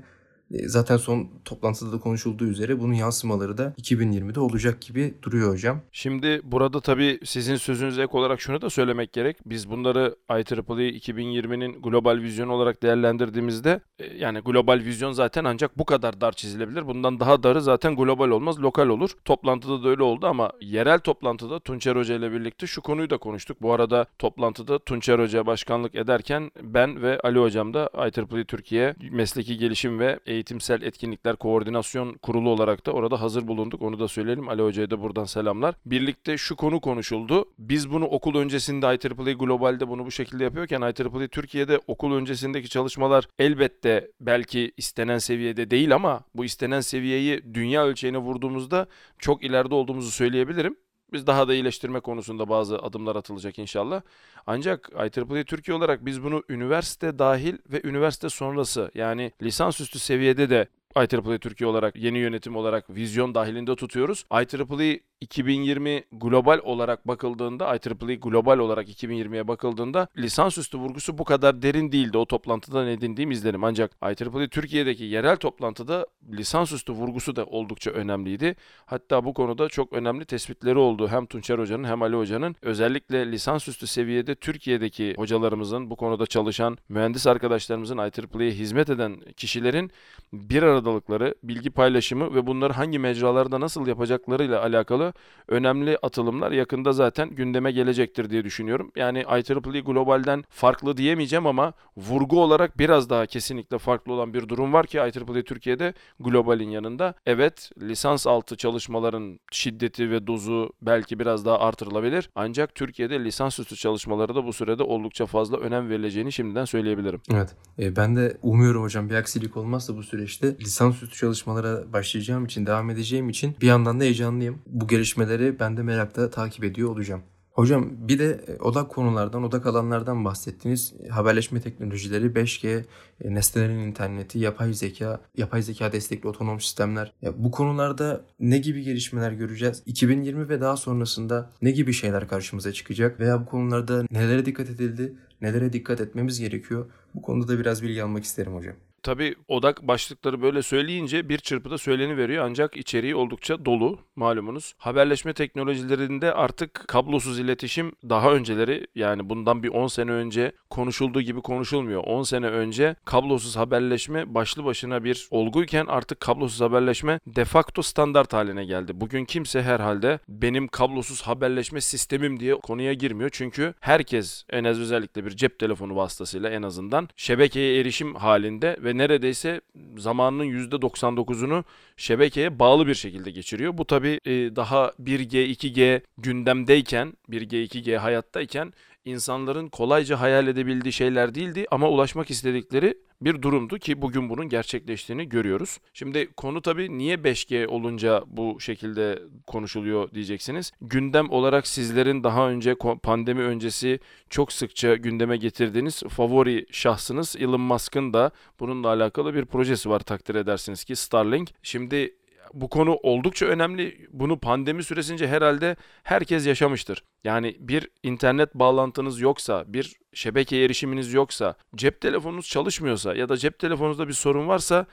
zaten 0.52 0.98
son 0.98 1.30
toplantıda 1.46 1.92
da 1.92 2.00
konuşulduğu 2.00 2.46
üzere 2.46 2.80
bunun 2.80 2.94
yansımaları 2.94 3.58
da 3.58 3.74
2020'de 3.82 4.40
olacak 4.40 4.82
gibi 4.82 5.14
duruyor 5.24 5.54
hocam. 5.54 5.82
Şimdi 5.92 6.42
burada 6.44 6.82
tabii 6.82 7.20
sizin 7.24 7.56
sözünüze 7.56 8.02
ek 8.02 8.18
olarak 8.18 8.42
şunu 8.42 8.62
da 8.62 8.70
söylemek 8.70 9.14
gerek. 9.14 9.38
Biz 9.46 9.70
bunları 9.70 10.16
IEEE 10.30 10.42
2020'nin 10.42 11.82
global 11.82 12.18
vizyonu 12.18 12.54
olarak 12.54 12.84
değerlendirdiğimizde 12.84 13.82
e, 14.00 14.18
yani 14.18 14.40
global 14.40 14.80
vizyon 14.86 15.12
zaten 15.12 15.44
ancak 15.44 15.78
bu 15.78 15.86
kadar 15.86 16.22
dar 16.22 16.32
çizilebilir. 16.32 16.88
Bundan 16.88 17.20
daha 17.20 17.44
darı 17.44 17.62
zaten 17.62 17.96
global 17.96 18.30
olmaz, 18.30 18.60
lokal 18.60 18.88
olur. 18.88 19.10
Toplantıda 19.26 19.84
da 19.84 19.90
öyle 19.90 20.04
oldu 20.04 20.28
ama 20.28 20.52
yerel 20.62 21.00
toplantıda 21.00 21.60
Tunçer 21.60 21.96
Hoca 21.96 22.16
ile 22.16 22.32
birlikte 22.32 22.68
şu 22.68 22.82
konuyu 22.82 23.10
da 23.10 23.18
konuştuk. 23.18 23.62
Bu 23.62 23.74
arada 23.74 24.06
toplantıda 24.20 24.80
Tunçer 24.80 25.20
Hoca 25.20 25.46
başkanlık 25.46 25.96
ederken 25.96 26.52
ben 26.62 27.02
ve 27.02 27.20
Ali 27.20 27.40
Hocam 27.40 27.74
da 27.74 27.90
IEEE 27.96 28.46
Türkiye 28.46 28.96
Mesleki 29.12 29.58
Gelişim 29.58 30.00
ve 30.00 30.20
Eğitim 30.26 30.37
Eğitimsel 30.38 30.82
Etkinlikler 30.82 31.36
Koordinasyon 31.36 32.14
Kurulu 32.14 32.50
olarak 32.50 32.86
da 32.86 32.92
orada 32.92 33.22
hazır 33.22 33.48
bulunduk. 33.48 33.82
Onu 33.82 34.00
da 34.00 34.08
söyleyelim. 34.08 34.50
Ali 34.50 34.62
Hoca'ya 34.62 34.90
da 34.90 35.02
buradan 35.02 35.26
selamlar. 35.26 35.76
Birlikte 35.86 36.38
şu 36.38 36.56
konu 36.56 36.82
konuşuldu. 36.82 37.46
Biz 37.60 37.92
bunu 37.92 38.06
okul 38.06 38.36
öncesinde 38.36 38.86
IEEE 38.86 39.34
Global'de 39.34 39.88
bunu 39.88 40.06
bu 40.06 40.12
şekilde 40.12 40.44
yapıyorken 40.44 40.82
IEEE 40.82 41.28
Türkiye'de 41.28 41.80
okul 41.88 42.14
öncesindeki 42.14 42.70
çalışmalar 42.70 43.28
elbette 43.40 44.12
belki 44.22 44.72
istenen 44.78 45.18
seviyede 45.18 45.72
değil 45.72 45.96
ama 45.96 46.22
bu 46.36 46.46
istenen 46.46 46.82
seviyeyi 46.82 47.42
dünya 47.54 47.86
ölçeğine 47.86 48.18
vurduğumuzda 48.18 48.88
çok 49.20 49.44
ileride 49.44 49.76
olduğumuzu 49.76 50.12
söyleyebilirim. 50.12 50.76
Biz 51.14 51.28
daha 51.28 51.48
da 51.48 51.54
iyileştirme 51.54 52.00
konusunda 52.00 52.50
bazı 52.50 52.80
adımlar 52.80 53.16
atılacak 53.16 53.60
inşallah. 53.60 54.02
Ancak 54.48 54.90
IEEE 54.94 55.44
Türkiye 55.44 55.78
olarak 55.78 56.06
biz 56.06 56.24
bunu 56.24 56.44
üniversite 56.50 57.20
dahil 57.20 57.58
ve 57.70 57.82
üniversite 57.84 58.30
sonrası 58.30 58.92
yani 58.96 59.32
lisansüstü 59.42 60.00
seviyede 60.00 60.50
de 60.50 60.68
IEEE 60.96 61.40
Türkiye 61.40 61.68
olarak 61.68 61.96
yeni 61.96 62.18
yönetim 62.18 62.56
olarak 62.56 62.90
vizyon 62.90 63.36
dahilinde 63.36 63.76
tutuyoruz. 63.76 64.26
IEEE 64.32 65.00
2020 65.22 66.04
global 66.12 66.60
olarak 66.64 67.08
bakıldığında, 67.08 67.76
IEEE 67.76 68.16
global 68.16 68.58
olarak 68.58 68.90
2020'ye 68.90 69.48
bakıldığında 69.48 70.08
lisansüstü 70.18 70.78
vurgusu 70.78 71.18
bu 71.18 71.24
kadar 71.24 71.62
derin 71.62 71.92
değildi. 71.92 72.18
O 72.18 72.26
toplantıdan 72.26 72.88
edindiğim 72.88 73.32
izlenim. 73.32 73.64
Ancak 73.64 73.92
IEEE 74.04 74.48
Türkiye'deki 74.48 75.04
yerel 75.04 75.38
toplantıda 75.38 76.08
lisansüstü 76.32 76.94
vurgusu 76.94 77.36
da 77.36 77.46
oldukça 77.46 77.92
önemliydi. 77.92 78.56
Hatta 78.86 79.26
bu 79.26 79.34
konuda 79.34 79.70
çok 79.70 79.94
önemli 79.94 80.26
tespitleri 80.26 80.78
oldu. 80.78 81.08
Hem 81.08 81.26
Tunçer 81.26 81.60
Hoca'nın 81.60 81.84
hem 81.84 82.02
Ali 82.02 82.16
Hoca'nın. 82.16 82.56
Özellikle 82.62 83.32
lisansüstü 83.32 83.88
seviyede 83.88 84.36
Türkiye'deki 84.36 85.14
hocalarımızın, 85.18 85.90
bu 85.90 85.96
konuda 85.96 86.26
çalışan 86.26 86.78
mühendis 86.90 87.28
arkadaşlarımızın, 87.28 87.98
IEEE'ye 87.98 88.52
hizmet 88.52 88.90
eden 88.90 89.22
kişilerin 89.38 89.92
bir 90.34 90.64
aradalıkları, 90.64 91.36
bilgi 91.44 91.70
paylaşımı 91.70 92.36
ve 92.36 92.48
bunları 92.48 92.74
hangi 92.74 93.00
mecralarda 93.00 93.60
nasıl 93.60 93.88
yapacaklarıyla 93.88 94.62
alakalı 94.62 95.07
önemli 95.48 95.98
atılımlar 96.02 96.52
yakında 96.52 96.94
zaten 96.94 97.30
gündeme 97.30 97.72
gelecektir 97.72 98.30
diye 98.30 98.44
düşünüyorum. 98.44 98.92
Yani 98.96 99.20
IEEE 99.20 99.82
Global'den 99.82 100.44
farklı 100.50 100.98
diyemeyeceğim 100.98 101.48
ama 101.48 101.74
vurgu 101.98 102.44
olarak 102.44 102.78
biraz 102.80 103.10
daha 103.10 103.26
kesinlikle 103.26 103.78
farklı 103.78 104.14
olan 104.14 104.34
bir 104.34 104.50
durum 104.50 104.74
var 104.74 104.88
ki 104.88 104.98
IEEE 104.98 105.44
Türkiye'de 105.44 105.94
Global'in 106.20 106.70
yanında. 106.70 107.14
Evet 107.26 107.72
lisans 107.82 108.28
altı 108.28 108.58
çalışmaların 108.58 109.40
şiddeti 109.52 110.12
ve 110.12 110.28
dozu 110.28 110.74
belki 110.82 111.20
biraz 111.20 111.46
daha 111.46 111.60
artırılabilir. 111.60 112.30
Ancak 112.36 112.76
Türkiye'de 112.76 113.24
lisansüstü 113.24 113.76
çalışmaları 113.76 114.36
da 114.36 114.46
bu 114.46 114.54
sürede 114.54 114.84
oldukça 114.84 115.26
fazla 115.26 115.58
önem 115.58 115.90
verileceğini 115.90 116.32
şimdiden 116.32 116.66
söyleyebilirim. 116.66 117.22
Evet. 117.34 117.56
E, 117.80 117.96
ben 117.96 118.16
de 118.16 118.38
umuyorum 118.42 118.84
hocam 118.84 119.10
bir 119.10 119.16
aksilik 119.16 119.58
olmazsa 119.58 119.98
bu 119.98 120.04
süreçte 120.04 120.56
lisansüstü 120.60 121.18
çalışmalara 121.18 121.94
başlayacağım 121.94 122.46
için, 122.46 122.66
devam 122.66 122.90
edeceğim 122.90 123.30
için 123.30 123.56
bir 123.62 123.68
yandan 123.68 124.00
da 124.00 124.04
heyecanlıyım. 124.04 124.60
Bu 124.68 124.88
gelişmeleri 124.98 125.60
ben 125.60 125.78
de 125.78 125.82
merakla 125.84 126.30
takip 126.30 126.64
ediyor 126.64 126.90
olacağım. 126.90 127.22
Hocam 127.52 127.90
bir 128.08 128.20
de 128.20 128.46
e, 128.48 128.62
odak 128.62 128.90
konulardan, 128.90 129.44
odak 129.44 129.66
alanlardan 129.66 130.26
bahsettiniz. 130.26 130.94
Haberleşme 131.10 131.62
teknolojileri, 131.62 132.26
5G, 132.36 132.86
e, 133.22 133.34
nesnelerin 133.34 133.80
interneti, 133.80 134.40
yapay 134.40 134.74
zeka, 134.74 135.22
yapay 135.38 135.62
zeka 135.62 135.92
destekli 135.92 136.28
otonom 136.28 136.60
sistemler. 136.62 137.14
Ya 137.22 137.34
bu 137.38 137.52
konularda 137.52 138.26
ne 138.40 138.58
gibi 138.58 138.84
gelişmeler 138.84 139.32
göreceğiz? 139.32 139.84
2020 139.86 140.50
ve 140.50 140.62
daha 140.62 140.78
sonrasında 140.78 141.50
ne 141.62 141.72
gibi 141.72 141.94
şeyler 141.94 142.28
karşımıza 142.28 142.74
çıkacak? 142.74 143.20
Veya 143.20 143.42
bu 143.42 143.46
konularda 143.46 144.06
nelere 144.12 144.46
dikkat 144.46 144.70
edildi, 144.70 145.14
nelere 145.42 145.74
dikkat 145.74 146.02
etmemiz 146.02 146.40
gerekiyor? 146.40 146.86
Bu 147.16 147.22
konuda 147.22 147.48
da 147.48 147.60
biraz 147.60 147.84
bilgi 147.84 148.04
almak 148.04 148.24
isterim 148.24 148.56
hocam. 148.56 148.76
Tabii 149.08 149.36
odak 149.48 149.82
başlıkları 149.82 150.42
böyle 150.42 150.62
söyleyince 150.62 151.30
bir 151.30 151.38
çırpıda 151.38 151.78
söyleni 151.78 152.18
veriyor 152.18 152.46
ancak 152.46 152.78
içeriği 152.78 153.16
oldukça 153.16 153.66
dolu 153.66 154.00
malumunuz. 154.16 154.74
Haberleşme 154.78 155.34
teknolojilerinde 155.34 156.34
artık 156.34 156.74
kablosuz 156.88 157.40
iletişim 157.40 157.92
daha 158.10 158.32
önceleri 158.32 158.88
yani 158.96 159.30
bundan 159.30 159.64
bir 159.64 159.70
10 159.70 159.88
sene 159.88 160.12
önce 160.12 160.52
konuşulduğu 160.70 161.22
gibi 161.22 161.42
konuşulmuyor. 161.42 162.04
10 162.04 162.24
sene 162.24 162.48
önce 162.48 162.96
kablosuz 163.06 163.56
haberleşme 163.58 164.34
başlı 164.34 164.66
başına 164.66 165.04
bir 165.04 165.28
olguyken 165.32 165.86
artık 165.86 166.20
kablosuz 166.20 166.62
haberleşme 166.62 167.20
de 167.28 167.46
facto 167.46 167.82
standart 167.82 168.34
haline 168.34 168.66
geldi. 168.66 168.92
Bugün 168.96 169.26
kimse 169.26 169.62
herhalde 169.62 170.20
benim 170.28 170.68
kablosuz 170.68 171.22
haberleşme 171.22 171.82
sistemim 171.82 172.40
diye 172.40 172.56
konuya 172.56 172.94
girmiyor. 172.94 173.30
Çünkü 173.34 173.74
herkes 173.80 174.46
en 174.50 174.64
az 174.64 174.80
özellikle 174.80 175.26
bir 175.26 175.32
cep 175.32 175.60
telefonu 175.60 175.96
vasıtasıyla 175.96 176.50
en 176.50 176.62
azından 176.62 177.10
şebekeye 177.16 177.80
erişim 177.80 178.16
halinde 178.16 178.78
ve 178.84 178.97
neredeyse 178.98 179.62
zamanının 179.98 180.46
%99'unu 180.46 181.64
şebekeye 181.98 182.60
bağlı 182.60 182.88
bir 182.88 182.96
şekilde 182.96 183.32
geçiriyor. 183.32 183.78
Bu 183.78 183.86
tabi 183.86 184.20
e, 184.26 184.32
daha 184.56 184.92
1G, 185.04 185.46
2G 185.46 186.02
gündemdeyken, 186.18 187.14
1G, 187.30 187.68
2G 187.68 187.98
hayattayken 187.98 188.74
insanların 189.08 189.68
kolayca 189.70 190.20
hayal 190.20 190.48
edebildiği 190.48 190.94
şeyler 190.94 191.36
değildi 191.36 191.66
ama 191.72 191.90
ulaşmak 191.90 192.30
istedikleri 192.30 192.98
bir 193.22 193.42
durumdu 193.42 193.80
ki 193.80 194.02
bugün 194.02 194.30
bunun 194.30 194.50
gerçekleştiğini 194.50 195.30
görüyoruz. 195.30 195.78
Şimdi 195.94 196.28
konu 196.38 196.62
tabii 196.62 196.98
niye 196.98 197.16
5G 197.16 197.68
olunca 197.68 198.24
bu 198.28 198.60
şekilde 198.60 199.20
konuşuluyor 199.48 200.12
diyeceksiniz. 200.12 200.72
Gündem 200.82 201.30
olarak 201.30 201.68
sizlerin 201.68 202.24
daha 202.24 202.50
önce 202.50 202.76
pandemi 203.04 203.42
öncesi 203.42 204.00
çok 204.30 204.54
sıkça 204.54 204.96
gündeme 204.96 205.38
getirdiğiniz 205.38 206.04
favori 206.04 206.66
şahsınız 206.72 207.36
Elon 207.40 207.62
Musk'ın 207.62 208.14
da 208.14 208.32
bununla 208.60 208.88
alakalı 208.88 209.34
bir 209.34 209.46
projesi 209.46 209.90
var 209.90 210.00
takdir 210.00 210.36
edersiniz 210.36 210.84
ki 210.84 210.96
Starlink. 210.96 211.50
Şimdi 211.64 212.16
bu 212.54 212.70
konu 212.70 212.94
oldukça 213.04 213.46
önemli. 213.46 214.08
Bunu 214.12 214.40
pandemi 214.40 214.84
süresince 214.84 215.28
herhalde 215.28 215.76
herkes 216.04 216.48
yaşamıştır. 216.48 217.04
Yani 217.24 217.56
bir 217.60 217.90
internet 218.04 218.56
bağlantınız 218.56 219.20
yoksa, 219.20 219.64
bir 219.68 219.96
şebeke 220.14 220.58
erişiminiz 220.58 221.14
yoksa, 221.14 221.56
cep 221.76 222.02
telefonunuz 222.02 222.48
çalışmıyorsa 222.48 223.16
ya 223.16 223.30
da 223.30 223.38
cep 223.38 223.60
telefonunuzda 223.60 224.08
bir 224.08 224.14
sorun 224.14 224.48
varsa 224.48 224.86